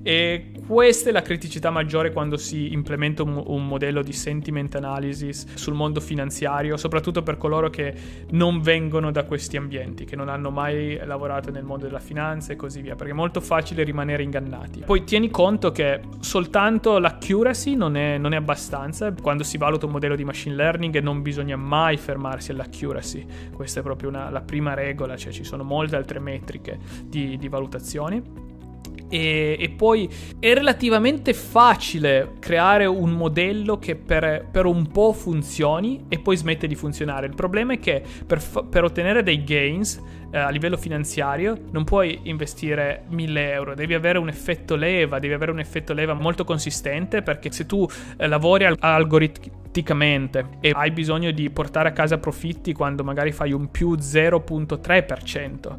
E 0.02 0.52
questa 0.66 1.08
è 1.08 1.12
la 1.12 1.22
criticità 1.22 1.70
maggiore 1.70 2.12
quando 2.12 2.36
si 2.36 2.72
implementa 2.72 3.22
un, 3.22 3.42
un, 3.44 3.66
modello 3.66 4.02
di 4.02 4.12
sentiment 4.12 4.74
analysis 4.76 5.54
sul 5.54 5.74
mondo 5.74 6.00
finanziario, 6.00 6.76
soprattutto 6.76 7.22
per 7.22 7.36
coloro 7.36 7.68
che 7.68 7.94
non 8.30 8.60
vengono 8.60 9.10
da 9.10 9.24
questi 9.24 9.56
ambienti, 9.56 10.04
che 10.04 10.14
non 10.14 10.28
hanno 10.28 10.50
mai 10.50 10.98
lavorato 11.04 11.50
nel 11.50 11.64
mondo 11.64 11.86
della 11.86 11.98
finanza 11.98 12.52
e 12.52 12.56
così 12.56 12.80
via, 12.80 12.94
perché 12.94 13.12
è 13.12 13.16
molto 13.16 13.40
facile 13.40 13.82
rimanere 13.82 14.22
ingannati. 14.22 14.82
Poi 14.86 15.04
tieni 15.04 15.30
conto 15.30 15.72
che 15.72 16.00
soltanto 16.20 16.98
l'accuracy 16.98 17.74
non 17.74 17.96
è, 17.96 18.18
non 18.18 18.32
è 18.32 18.36
abbastanza, 18.36 19.12
quando 19.12 19.42
si 19.42 19.58
valuta 19.58 19.86
un 19.86 19.92
modello 19.92 20.16
di 20.16 20.24
machine 20.24 20.54
learning 20.54 20.98
non 21.00 21.22
bisogna 21.22 21.56
mai 21.56 21.96
fermarsi 21.96 22.52
all'accuracy, 22.52 23.26
questa 23.52 23.80
è 23.80 23.82
proprio 23.82 24.10
una, 24.10 24.30
la 24.30 24.40
prima 24.40 24.74
regola, 24.74 25.16
cioè 25.16 25.32
ci 25.32 25.44
sono 25.44 25.64
molte 25.64 25.96
altre 25.96 26.18
metriche 26.18 26.78
di, 27.04 27.36
di 27.36 27.48
valutazioni. 27.48 28.56
E, 29.08 29.56
e, 29.58 29.70
poi 29.70 30.08
è 30.38 30.52
relativamente 30.52 31.32
facile 31.32 32.34
creare 32.38 32.84
un 32.86 33.10
modello 33.10 33.78
che 33.78 33.96
per, 33.96 34.46
per, 34.50 34.66
un 34.66 34.86
po' 34.88 35.12
funzioni 35.12 36.04
e 36.08 36.18
poi 36.18 36.36
smette 36.36 36.66
di 36.66 36.74
funzionare. 36.74 37.26
Il 37.26 37.34
problema 37.34 37.72
è 37.72 37.78
che 37.78 38.02
per, 38.26 38.42
per 38.68 38.84
ottenere 38.84 39.22
dei 39.22 39.42
gains 39.44 40.00
eh, 40.30 40.38
a 40.38 40.50
livello 40.50 40.76
finanziario 40.76 41.56
non 41.70 41.84
puoi 41.84 42.20
investire 42.24 43.04
1000 43.08 43.52
euro, 43.52 43.74
devi 43.74 43.94
avere 43.94 44.18
un 44.18 44.28
effetto 44.28 44.76
leva, 44.76 45.18
devi 45.18 45.32
avere 45.32 45.50
un 45.50 45.58
effetto 45.58 45.94
leva 45.94 46.12
molto 46.12 46.44
consistente 46.44 47.22
perché 47.22 47.50
se 47.50 47.66
tu 47.66 47.86
eh, 48.16 48.26
lavori 48.26 48.64
al- 48.64 48.76
algoritmicamente 48.78 50.58
e 50.60 50.72
hai 50.74 50.90
bisogno 50.90 51.30
di 51.30 51.48
portare 51.50 51.88
a 51.88 51.92
casa 51.92 52.18
profitti 52.18 52.72
quando 52.72 53.04
magari 53.04 53.32
fai 53.32 53.52
un 53.52 53.70
più 53.70 53.92
0.3%, 53.92 55.76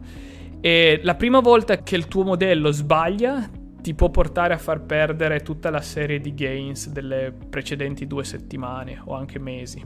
e 0.62 1.00
la 1.04 1.16
prima 1.16 1.40
volta 1.40 1.78
che 1.78 1.96
il 1.96 2.08
tuo 2.08 2.24
modello 2.24 2.72
sbaglia 2.72 3.50
ti 3.82 3.94
può 3.94 4.10
portare 4.10 4.54
a 4.54 4.58
far 4.58 4.82
perdere 4.82 5.40
tutta 5.40 5.70
la 5.70 5.82
serie 5.82 6.20
di 6.20 6.34
gains 6.34 6.90
delle 6.90 7.34
precedenti 7.50 8.06
due 8.08 8.26
settimane 8.26 9.02
o 9.06 9.16
anche 9.16 9.40
mesi 9.40 9.82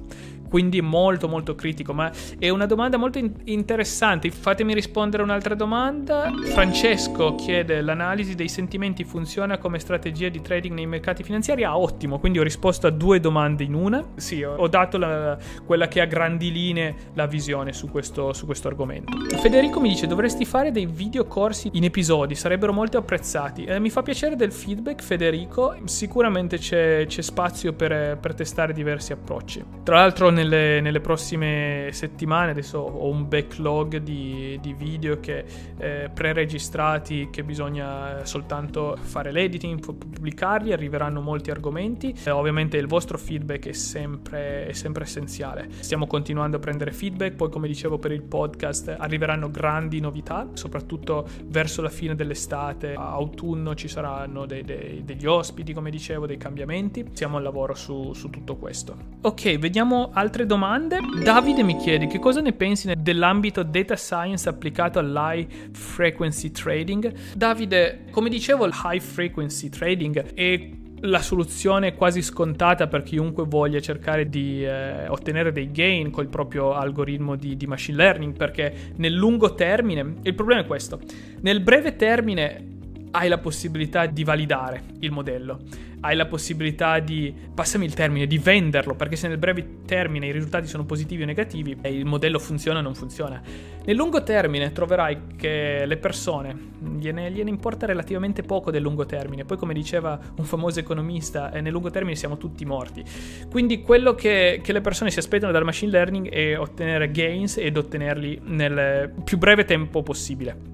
quindi 0.53 0.81
molto 0.81 1.27
molto 1.27 1.55
critico, 1.55 1.93
ma 1.93 2.11
è 2.37 2.47
una 2.49 2.67
domanda 2.67 2.97
molto 2.97 3.17
in- 3.17 3.33
interessante. 3.45 4.29
Fatemi 4.29 4.75
rispondere 4.75 5.23
un'altra 5.23 5.55
domanda. 5.55 6.31
Francesco 6.43 7.33
chiede 7.33 7.81
l'analisi 7.81 8.35
dei 8.35 8.47
sentimenti 8.47 9.03
funziona 9.03 9.57
come 9.57 9.79
strategia 9.79 10.29
di 10.29 10.41
trading 10.41 10.75
nei 10.75 10.85
mercati 10.85 11.23
finanziari? 11.23 11.63
Ah, 11.63 11.75
ottimo, 11.75 12.19
quindi 12.19 12.37
ho 12.37 12.43
risposto 12.43 12.85
a 12.85 12.91
due 12.91 13.19
domande 13.19 13.63
in 13.63 13.73
una. 13.73 14.05
Sì, 14.13 14.43
ho, 14.43 14.67
dato 14.67 14.99
la, 14.99 15.35
quella 15.65 15.87
che 15.87 16.01
a 16.01 16.05
grandi 16.05 16.51
linee 16.51 16.95
la 17.15 17.25
visione 17.25 17.73
su 17.73 17.89
questo, 17.89 18.31
su 18.33 18.45
questo 18.45 18.67
argomento. 18.67 19.17
Federico 19.37 19.79
mi 19.79 19.89
dice 19.89 20.05
dovresti 20.05 20.45
fare 20.45 20.69
dei 20.69 20.85
video 20.85 21.25
corsi 21.25 21.71
in 21.73 21.83
episodi, 21.83 22.35
sarebbero 22.35 22.73
molto 22.73 22.99
apprezzati. 22.99 23.63
Eh, 23.63 23.79
mi 23.79 23.89
fa 23.89 24.03
piacere 24.03 24.35
del 24.35 24.51
feedback 24.51 25.01
Federico, 25.01 25.75
sicuramente 25.85 26.59
c'è, 26.59 27.05
c'è 27.07 27.23
spazio 27.23 27.73
per, 27.73 28.19
per 28.19 28.35
testare 28.35 28.71
diversi 28.71 29.13
approcci. 29.13 29.65
Tra 29.81 29.95
l'altro 29.95 30.29
nel 30.29 30.41
nelle, 30.43 30.81
nelle, 30.81 30.99
prossime 30.99 31.89
settimane. 31.91 32.51
Adesso 32.51 32.77
ho 32.77 33.09
un 33.09 33.27
backlog 33.27 33.97
di, 33.97 34.59
di 34.61 34.73
video 34.73 35.19
che, 35.19 35.45
eh, 35.77 36.09
pre-registrati 36.13 37.29
che 37.31 37.43
bisogna 37.43 38.25
soltanto 38.25 38.97
fare 38.99 39.31
l'editing, 39.31 39.79
pubblicarli. 39.79 40.71
Arriveranno 40.73 41.21
molti 41.21 41.49
argomenti. 41.49 42.15
Eh, 42.23 42.29
ovviamente 42.29 42.77
il 42.77 42.87
vostro 42.87 43.17
feedback 43.17 43.67
è 43.67 43.73
sempre, 43.73 44.67
è 44.67 44.73
sempre 44.73 45.03
essenziale. 45.03 45.67
Stiamo 45.79 46.05
continuando 46.05 46.57
a 46.57 46.59
prendere 46.59 46.91
feedback. 46.91 47.35
Poi, 47.35 47.49
come 47.49 47.67
dicevo, 47.67 47.97
per 47.97 48.11
il 48.11 48.23
podcast 48.23 48.95
arriveranno 48.97 49.49
grandi 49.49 49.99
novità, 49.99 50.47
soprattutto 50.53 51.27
verso 51.45 51.81
la 51.81 51.89
fine 51.89 52.15
dell'estate. 52.15 52.93
A 52.93 53.11
autunno 53.11 53.75
ci 53.75 53.87
saranno 53.87 54.45
dei, 54.45 54.63
dei, 54.63 55.03
degli 55.03 55.25
ospiti, 55.25 55.73
come 55.73 55.89
dicevo, 55.89 56.25
dei 56.25 56.37
cambiamenti. 56.37 57.09
Siamo 57.13 57.37
al 57.37 57.43
lavoro 57.43 57.73
su, 57.73 58.13
su 58.13 58.29
tutto 58.29 58.55
questo. 58.55 58.95
Ok, 59.21 59.57
vediamo 59.57 60.09
altre 60.13 60.32
altre 60.33 60.45
domande. 60.47 60.97
Davide 61.23 61.61
mi 61.61 61.77
chiede 61.77 62.07
che 62.07 62.17
cosa 62.17 62.41
ne 62.41 62.53
pensi 62.53 62.91
dell'ambito 62.97 63.61
data 63.61 63.95
science 63.95 64.49
applicato 64.49 64.97
all'high 64.97 65.47
frequency 65.71 66.49
trading. 66.49 67.13
Davide, 67.35 68.05
come 68.09 68.29
dicevo, 68.29 68.65
il 68.65 68.73
high 68.83 68.99
frequency 68.99 69.69
trading 69.69 70.33
è 70.33 70.69
la 71.01 71.21
soluzione 71.21 71.93
quasi 71.93 72.23
scontata 72.23 72.87
per 72.87 73.03
chiunque 73.03 73.43
voglia 73.45 73.79
cercare 73.79 74.27
di 74.27 74.65
eh, 74.65 75.07
ottenere 75.07 75.51
dei 75.51 75.69
gain 75.69 76.09
col 76.09 76.29
proprio 76.29 76.73
algoritmo 76.73 77.35
di, 77.35 77.55
di, 77.57 77.67
machine 77.67 77.97
learning 77.97 78.33
perché 78.35 78.73
nel 78.95 79.11
lungo 79.11 79.53
termine 79.53 80.15
il 80.21 80.33
problema 80.33 80.61
è 80.61 80.65
questo 80.65 81.01
nel 81.41 81.59
breve 81.59 81.97
termine 81.97 82.72
hai 83.15 83.29
la 83.29 83.37
possibilità 83.37 84.05
di 84.05 84.23
validare 84.23 84.83
il 84.99 85.11
modello 85.11 85.59
hai 86.05 86.15
la 86.15 86.25
possibilità 86.25 86.99
di, 86.99 87.33
passami 87.53 87.85
il 87.85 87.93
termine, 87.93 88.27
di 88.27 88.37
venderlo, 88.37 88.93
perché 88.93 89.15
se 89.15 89.29
nel 89.29 89.37
breve 89.37 89.83
termine 89.85 90.27
i 90.27 90.31
risultati 90.31 90.67
sono 90.67 90.83
positivi 90.83 91.23
o 91.23 91.25
negativi, 91.25 91.77
il 91.83 92.05
modello 92.05 92.39
funziona 92.39 92.79
o 92.79 92.81
non 92.81 92.93
funziona. 92.93 93.41
Nel 93.85 93.95
lungo 93.95 94.21
termine 94.21 94.71
troverai 94.73 95.35
che 95.37 95.85
le 95.85 95.97
persone 95.97 96.71
gliene, 96.97 97.31
gliene, 97.31 97.49
importa 97.49 97.85
relativamente 97.85 98.43
poco 98.43 98.69
del 98.69 98.81
lungo 98.81 99.05
termine, 99.05 99.45
poi 99.45 99.57
come 99.57 99.73
diceva 99.73 100.19
un 100.35 100.43
famoso 100.43 100.79
economista, 100.79 101.53
eh, 101.53 101.61
nel 101.61 101.71
lungo 101.71 101.89
termine 101.89 102.15
siamo 102.15 102.35
tutti 102.35 102.65
morti. 102.65 103.01
Quindi 103.49 103.81
quello 103.81 104.13
che, 104.13 104.59
che 104.61 104.73
le 104.73 104.81
persone 104.81 105.09
si 105.09 105.19
aspettano 105.19 105.53
dal 105.53 105.63
machine 105.63 105.91
learning 105.91 106.29
è 106.29 106.59
ottenere 106.59 107.11
gains 107.11 107.57
ed 107.57 107.77
ottenerli 107.77 108.41
nel 108.43 109.09
più 109.23 109.37
breve 109.37 109.63
tempo 109.63 110.03
possibile. 110.03 110.72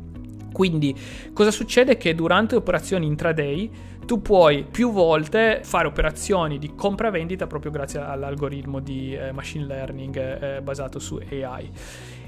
Quindi 0.59 0.93
cosa 1.31 1.51
succede? 1.51 1.95
Che 1.95 2.13
durante 2.13 2.57
operazioni 2.57 3.05
intraday 3.05 3.71
tu 4.05 4.21
puoi 4.21 4.65
più 4.69 4.91
volte 4.91 5.61
fare 5.63 5.87
operazioni 5.87 6.57
di 6.57 6.75
compra-vendita 6.75 7.47
proprio 7.47 7.71
grazie 7.71 8.01
all'algoritmo 8.01 8.81
di 8.81 9.15
eh, 9.15 9.31
machine 9.31 9.63
learning 9.63 10.17
eh, 10.17 10.61
basato 10.61 10.99
su 10.99 11.17
AI. 11.31 11.71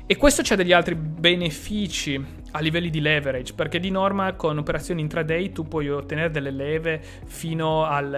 E 0.05 0.15
questo 0.15 0.43
c'ha 0.45 0.55
degli 0.55 0.71
altri 0.71 0.95
benefici 0.95 2.23
a 2.51 2.59
livelli 2.61 2.89
di 2.89 3.01
leverage, 3.01 3.53
perché 3.53 3.81
di 3.81 3.91
norma 3.91 4.31
con 4.35 4.57
operazioni 4.57 5.01
intraday 5.01 5.51
tu 5.51 5.67
puoi 5.67 5.89
ottenere 5.89 6.31
delle 6.31 6.51
leve 6.51 7.03
fino 7.25 7.83
al, 7.83 8.13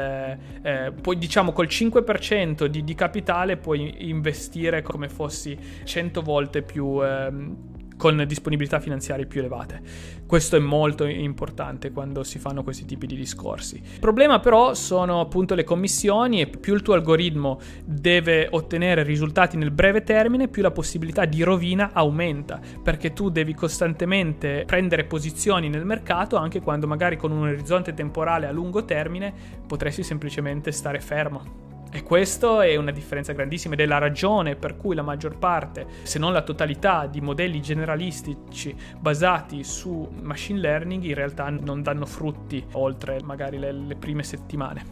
eh, 0.61 0.93
poi 1.01 1.17
diciamo 1.17 1.51
col 1.53 1.65
5% 1.65 2.65
di, 2.65 2.83
di, 2.83 2.93
capitale 2.93 3.57
puoi 3.57 4.07
investire 4.09 4.83
come 4.83 5.09
fossi 5.09 5.57
100 5.83 6.21
volte 6.21 6.61
più... 6.61 7.03
Eh, 7.03 7.81
con 8.03 8.21
disponibilità 8.27 8.81
finanziarie 8.81 9.25
più 9.25 9.39
elevate. 9.39 9.79
Questo 10.25 10.57
è 10.57 10.59
molto 10.59 11.05
importante 11.05 11.93
quando 11.93 12.25
si 12.25 12.37
fanno 12.37 12.61
questi 12.61 12.83
tipi 12.83 13.07
di 13.07 13.15
discorsi. 13.15 13.75
Il 13.77 13.99
problema 14.01 14.41
però 14.41 14.73
sono 14.73 15.21
appunto 15.21 15.55
le 15.55 15.63
commissioni 15.63 16.41
e 16.41 16.47
più 16.47 16.73
il 16.73 16.81
tuo 16.81 16.95
algoritmo 16.95 17.61
deve 17.85 18.49
ottenere 18.51 19.03
risultati 19.03 19.55
nel 19.55 19.71
breve 19.71 20.03
termine, 20.03 20.49
più 20.49 20.61
la 20.61 20.71
possibilità 20.71 21.23
di 21.23 21.43
rovina 21.43 21.91
aumenta, 21.93 22.59
perché 22.83 23.13
tu 23.13 23.29
devi 23.29 23.53
costantemente 23.53 24.65
prendere 24.65 25.05
posizioni 25.05 25.69
nel 25.69 25.85
mercato 25.85 26.35
anche 26.35 26.59
quando 26.59 26.87
magari 26.87 27.15
con 27.15 27.31
un 27.31 27.47
orizzonte 27.47 27.93
temporale 27.93 28.47
a 28.47 28.51
lungo 28.51 28.83
termine 28.83 29.33
potresti 29.65 30.03
semplicemente 30.03 30.73
stare 30.73 30.99
fermo. 30.99 31.72
E 31.95 32.01
questa 32.01 32.65
è 32.65 32.75
una 32.75 32.89
differenza 32.89 33.33
grandissima 33.33 33.75
ed 33.75 33.81
è 33.81 33.85
la 33.85 33.99
ragione 33.99 34.55
per 34.55 34.77
cui 34.77 34.95
la 34.95 35.03
maggior 35.03 35.37
parte, 35.37 35.85
se 36.01 36.17
non 36.17 36.33
la 36.33 36.41
totalità, 36.41 37.05
di 37.05 37.21
modelli 37.21 37.61
generalistici 37.61 38.75
basati 38.97 39.63
su 39.63 40.09
machine 40.21 40.59
learning 40.59 41.03
in 41.03 41.13
realtà 41.13 41.49
non 41.51 41.83
danno 41.83 42.07
frutti 42.07 42.65
oltre 42.71 43.19
magari 43.23 43.59
le, 43.59 43.71
le 43.71 43.95
prime 43.95 44.23
settimane. 44.23 44.83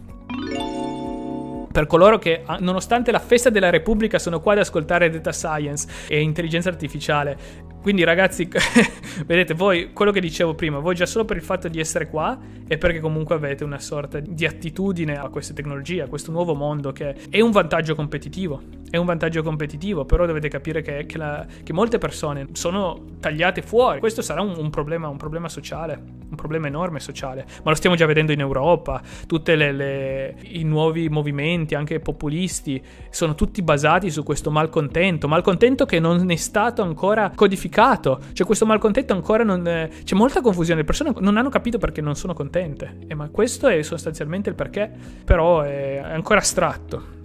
Per 1.72 1.88
coloro 1.88 2.20
che, 2.20 2.44
nonostante 2.60 3.12
la 3.12 3.20
festa 3.20 3.50
della 3.50 3.72
Repubblica, 3.72 4.20
sono 4.20 4.40
qua 4.40 4.54
ad 4.54 4.60
ascoltare 4.60 5.10
data 5.10 5.32
science 5.32 5.88
e 6.08 6.22
intelligenza 6.22 6.70
artificiale, 6.70 7.36
quindi 7.82 8.04
ragazzi, 8.04 8.48
vedete, 9.26 9.54
voi, 9.54 9.92
quello 9.92 10.12
che 10.12 10.22
dicevo 10.22 10.54
prima, 10.54 10.80
voi 10.80 10.96
già 10.96 11.06
solo 11.06 11.26
per 11.26 11.38
il 11.38 11.44
fatto 11.44 11.68
di 11.68 11.80
essere 11.80 12.08
qua 12.08 12.38
è 12.68 12.78
perché 12.78 13.00
comunque 13.00 13.36
avete 13.36 13.64
una 13.64 13.80
sorta 13.80 14.20
di 14.20 14.46
attitudine 14.46 15.18
a 15.18 15.30
queste 15.30 15.54
tecnologie, 15.54 16.04
a 16.04 16.08
questo 16.08 16.32
nuovo 16.32 16.54
mondo 16.54 16.92
che 16.92 17.16
è 17.30 17.42
un 17.42 17.52
vantaggio 17.52 17.96
competitivo. 17.96 18.62
È 18.92 18.98
un 18.98 19.06
vantaggio 19.06 19.42
competitivo, 19.42 20.04
però 20.04 20.26
dovete 20.26 20.50
capire 20.50 20.82
che, 20.82 21.06
che, 21.08 21.18
la, 21.18 21.46
che 21.64 21.74
molte 21.74 21.98
persone 21.98 22.50
sono 22.52 23.06
tagliate 23.20 23.62
fuori. 23.62 24.00
Questo 24.00 24.22
sarà 24.22 24.42
un, 24.42 24.54
un, 24.58 24.70
problema, 24.70 25.08
un, 25.08 25.16
problema, 25.16 25.48
sociale, 25.48 26.00
un 26.30 26.36
problema 26.36 26.68
enorme 26.68 27.00
sociale, 27.00 27.46
ma 27.64 27.72
lo 27.72 27.76
stiamo 27.76 27.96
già 27.96 28.06
vedendo 28.06 28.34
in 28.34 28.42
Europa. 28.42 29.02
Tutti 29.26 29.52
i 29.52 30.64
nuovi 30.64 31.08
movimenti, 31.08 31.74
anche 31.74 32.02
populisti, 32.02 32.84
sono 33.10 33.34
tutti 33.34 33.62
basati 33.62 34.12
su 34.12 34.24
questo 34.24 34.52
malcontento, 34.52 35.28
malcontento 35.30 35.86
che 35.86 36.00
non 36.00 36.30
è 36.30 36.36
stato 36.36 36.82
ancora 36.82 37.32
codificato. 37.34 38.20
Cioè 38.34 38.46
questo 38.46 38.66
malcontento 38.66 39.14
ancora 39.14 39.46
non... 39.46 39.66
È, 39.66 39.90
c'è 40.04 40.16
molta 40.16 40.42
confusione, 40.42 40.82
le 40.82 40.86
persone 40.86 41.14
non 41.20 41.38
hanno 41.38 41.50
capito 41.50 41.78
perché 41.78 42.02
non 42.02 42.16
sono 42.16 42.34
contente. 42.34 42.98
Eh, 43.08 43.16
ma 43.16 43.30
questo 43.30 43.70
è 43.70 43.82
sostanzialmente 43.84 44.50
il 44.50 44.56
perché, 44.56 44.92
però 45.24 45.62
è 45.62 45.98
ancora 46.04 46.40
astratto. 46.40 47.20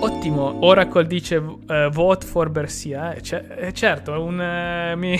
Ottimo, 0.00 0.58
Oracle 0.60 1.06
dice 1.06 1.36
uh, 1.36 1.88
vote 1.90 2.26
for 2.26 2.50
Bersia, 2.50 3.14
eh, 3.14 3.20
c- 3.20 3.42
eh, 3.56 3.72
certo, 3.72 4.12
un, 4.22 4.38
uh, 4.38 4.98
mi 4.98 5.18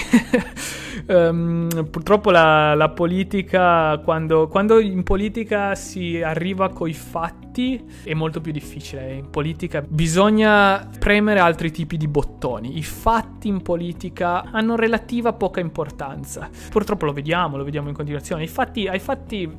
um, 1.09 1.69
purtroppo 1.91 2.31
la, 2.31 2.75
la 2.75 2.91
politica, 2.91 3.99
quando, 3.99 4.49
quando, 4.49 4.81
in 4.81 5.03
politica 5.03 5.75
si 5.75 6.21
arriva 6.23 6.69
coi 6.69 6.93
fatti 6.93 7.83
è 8.03 8.15
molto 8.15 8.41
più 8.41 8.53
difficile, 8.53 9.13
in 9.13 9.31
politica 9.31 9.83
bisogna 9.87 10.89
premere 10.99 11.39
altri 11.39 11.71
tipi 11.71 11.97
di 11.97 12.09
bottoni, 12.09 12.77
i 12.77 12.83
fatti 12.83 13.49
in 13.49 13.63
politica 13.63 14.43
hanno 14.51 14.77
relativa 14.77 15.33
poca 15.33 15.61
importanza, 15.61 16.49
purtroppo 16.71 17.07
lo 17.07 17.13
vediamo, 17.13 17.57
lo 17.57 17.65
vediamo 17.65 17.89
in 17.89 17.95
continuazione, 17.95 18.43
i 18.43 18.49
fatti, 18.49 18.89
ai 18.89 18.99
fatti 19.01 19.51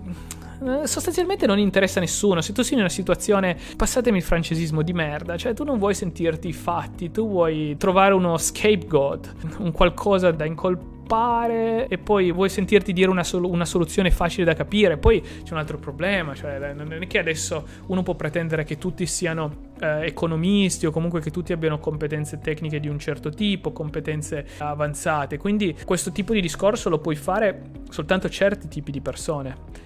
sostanzialmente 0.84 1.46
non 1.46 1.60
interessa 1.60 2.00
a 2.00 2.02
nessuno. 2.02 2.42
Se 2.42 2.54
tu 2.54 2.62
sei 2.62 2.74
in 2.74 2.80
una 2.80 2.90
situazione, 2.90 3.58
passatemi 3.76 4.18
il 4.18 4.24
francesismo 4.24 4.82
di 4.82 4.94
merda, 4.94 5.38
cioè 5.38 5.54
tu 5.54 5.64
non 5.64 5.78
vuoi 5.78 5.94
sentirti 5.94 6.52
fatti, 6.54 7.12
tu 7.12 7.28
vuoi 7.28 7.76
trovare 7.78 8.14
uno 8.14 8.38
scapegoat, 8.38 9.34
un 9.60 9.72
qualcosa 9.72 10.32
da 10.32 10.46
incolpare 10.46 11.88
e 11.88 11.98
poi 12.00 12.32
vuoi 12.32 12.50
sentirti 12.50 12.92
dire 12.92 13.10
una, 13.10 13.24
sol- 13.24 13.44
una, 13.44 13.66
soluzione 13.66 14.10
facile 14.10 14.46
da 14.46 14.54
capire. 14.54 14.98
Poi 14.98 15.22
c'è 15.22 15.52
un 15.52 15.60
altro 15.60 15.78
problema, 15.78 16.34
cioè 16.34 16.74
non 16.74 16.92
è 16.92 17.08
che 17.08 17.20
adesso 17.20 17.64
uno 17.88 18.02
può 18.02 18.16
pretendere 18.16 18.64
che 18.64 18.78
tutti 18.78 19.06
siano 19.06 19.74
eh, 19.80 20.06
economisti 20.06 20.86
o 20.86 20.92
comunque 20.92 21.22
che 21.22 21.30
tutti 21.30 21.54
abbiano 21.54 21.80
competenze 21.80 22.40
tecniche 22.40 22.80
di 22.80 22.88
un 22.88 22.98
certo 22.98 23.30
tipo, 23.30 23.72
competenze 23.72 24.48
avanzate. 24.58 25.38
Quindi 25.38 25.76
questo 25.86 26.12
tipo 26.12 26.34
di 26.34 26.42
discorso 26.42 26.90
lo 26.90 27.00
puoi 27.00 27.16
fare 27.16 27.62
soltanto 27.90 28.30
certi 28.30 28.68
tipi 28.68 28.92
di 28.92 29.02
persone 29.02 29.84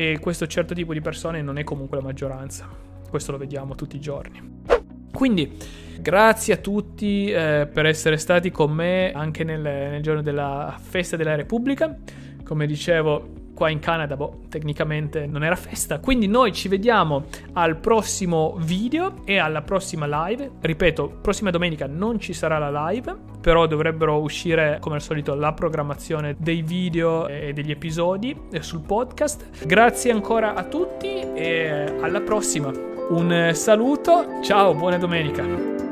e 0.00 0.18
questo 0.18 0.46
certo 0.46 0.72
tipo 0.72 0.94
di 0.94 1.02
persone 1.02 1.42
non 1.42 1.58
è 1.58 1.62
comunque 1.62 1.98
la 1.98 2.02
maggioranza. 2.02 2.66
Questo 3.10 3.32
lo 3.32 3.36
vediamo 3.38 3.74
tutti 3.74 3.96
i 3.96 4.00
giorni. 4.00 4.62
Quindi, 5.12 5.58
grazie 6.00 6.54
a 6.54 6.56
tutti 6.56 7.30
eh, 7.30 7.68
per 7.70 7.84
essere 7.84 8.16
stati 8.16 8.50
con 8.50 8.72
me 8.72 9.12
anche 9.12 9.44
nel, 9.44 9.60
nel 9.60 10.02
giorno 10.02 10.22
della 10.22 10.74
festa 10.80 11.18
della 11.18 11.34
Repubblica. 11.34 11.94
Come 12.42 12.66
dicevo, 12.66 13.39
qua 13.60 13.68
in 13.68 13.78
Canada, 13.78 14.16
boh, 14.16 14.38
tecnicamente 14.48 15.26
non 15.26 15.44
era 15.44 15.54
festa. 15.54 15.98
Quindi 15.98 16.26
noi 16.26 16.50
ci 16.50 16.66
vediamo 16.68 17.24
al 17.52 17.76
prossimo 17.76 18.56
video 18.56 19.16
e 19.26 19.36
alla 19.36 19.60
prossima 19.60 20.06
live. 20.06 20.52
Ripeto, 20.62 21.18
prossima 21.20 21.50
domenica 21.50 21.86
non 21.86 22.18
ci 22.18 22.32
sarà 22.32 22.56
la 22.56 22.88
live, 22.88 23.14
però 23.38 23.66
dovrebbero 23.66 24.18
uscire 24.18 24.78
come 24.80 24.94
al 24.94 25.02
solito 25.02 25.34
la 25.34 25.52
programmazione 25.52 26.36
dei 26.38 26.62
video 26.62 27.28
e 27.28 27.52
degli 27.52 27.70
episodi 27.70 28.34
sul 28.60 28.80
podcast. 28.80 29.66
Grazie 29.66 30.10
ancora 30.10 30.54
a 30.54 30.64
tutti 30.64 31.20
e 31.34 31.98
alla 32.00 32.22
prossima. 32.22 32.72
Un 33.10 33.50
saluto, 33.52 34.40
ciao, 34.42 34.72
buona 34.74 34.96
domenica. 34.96 35.89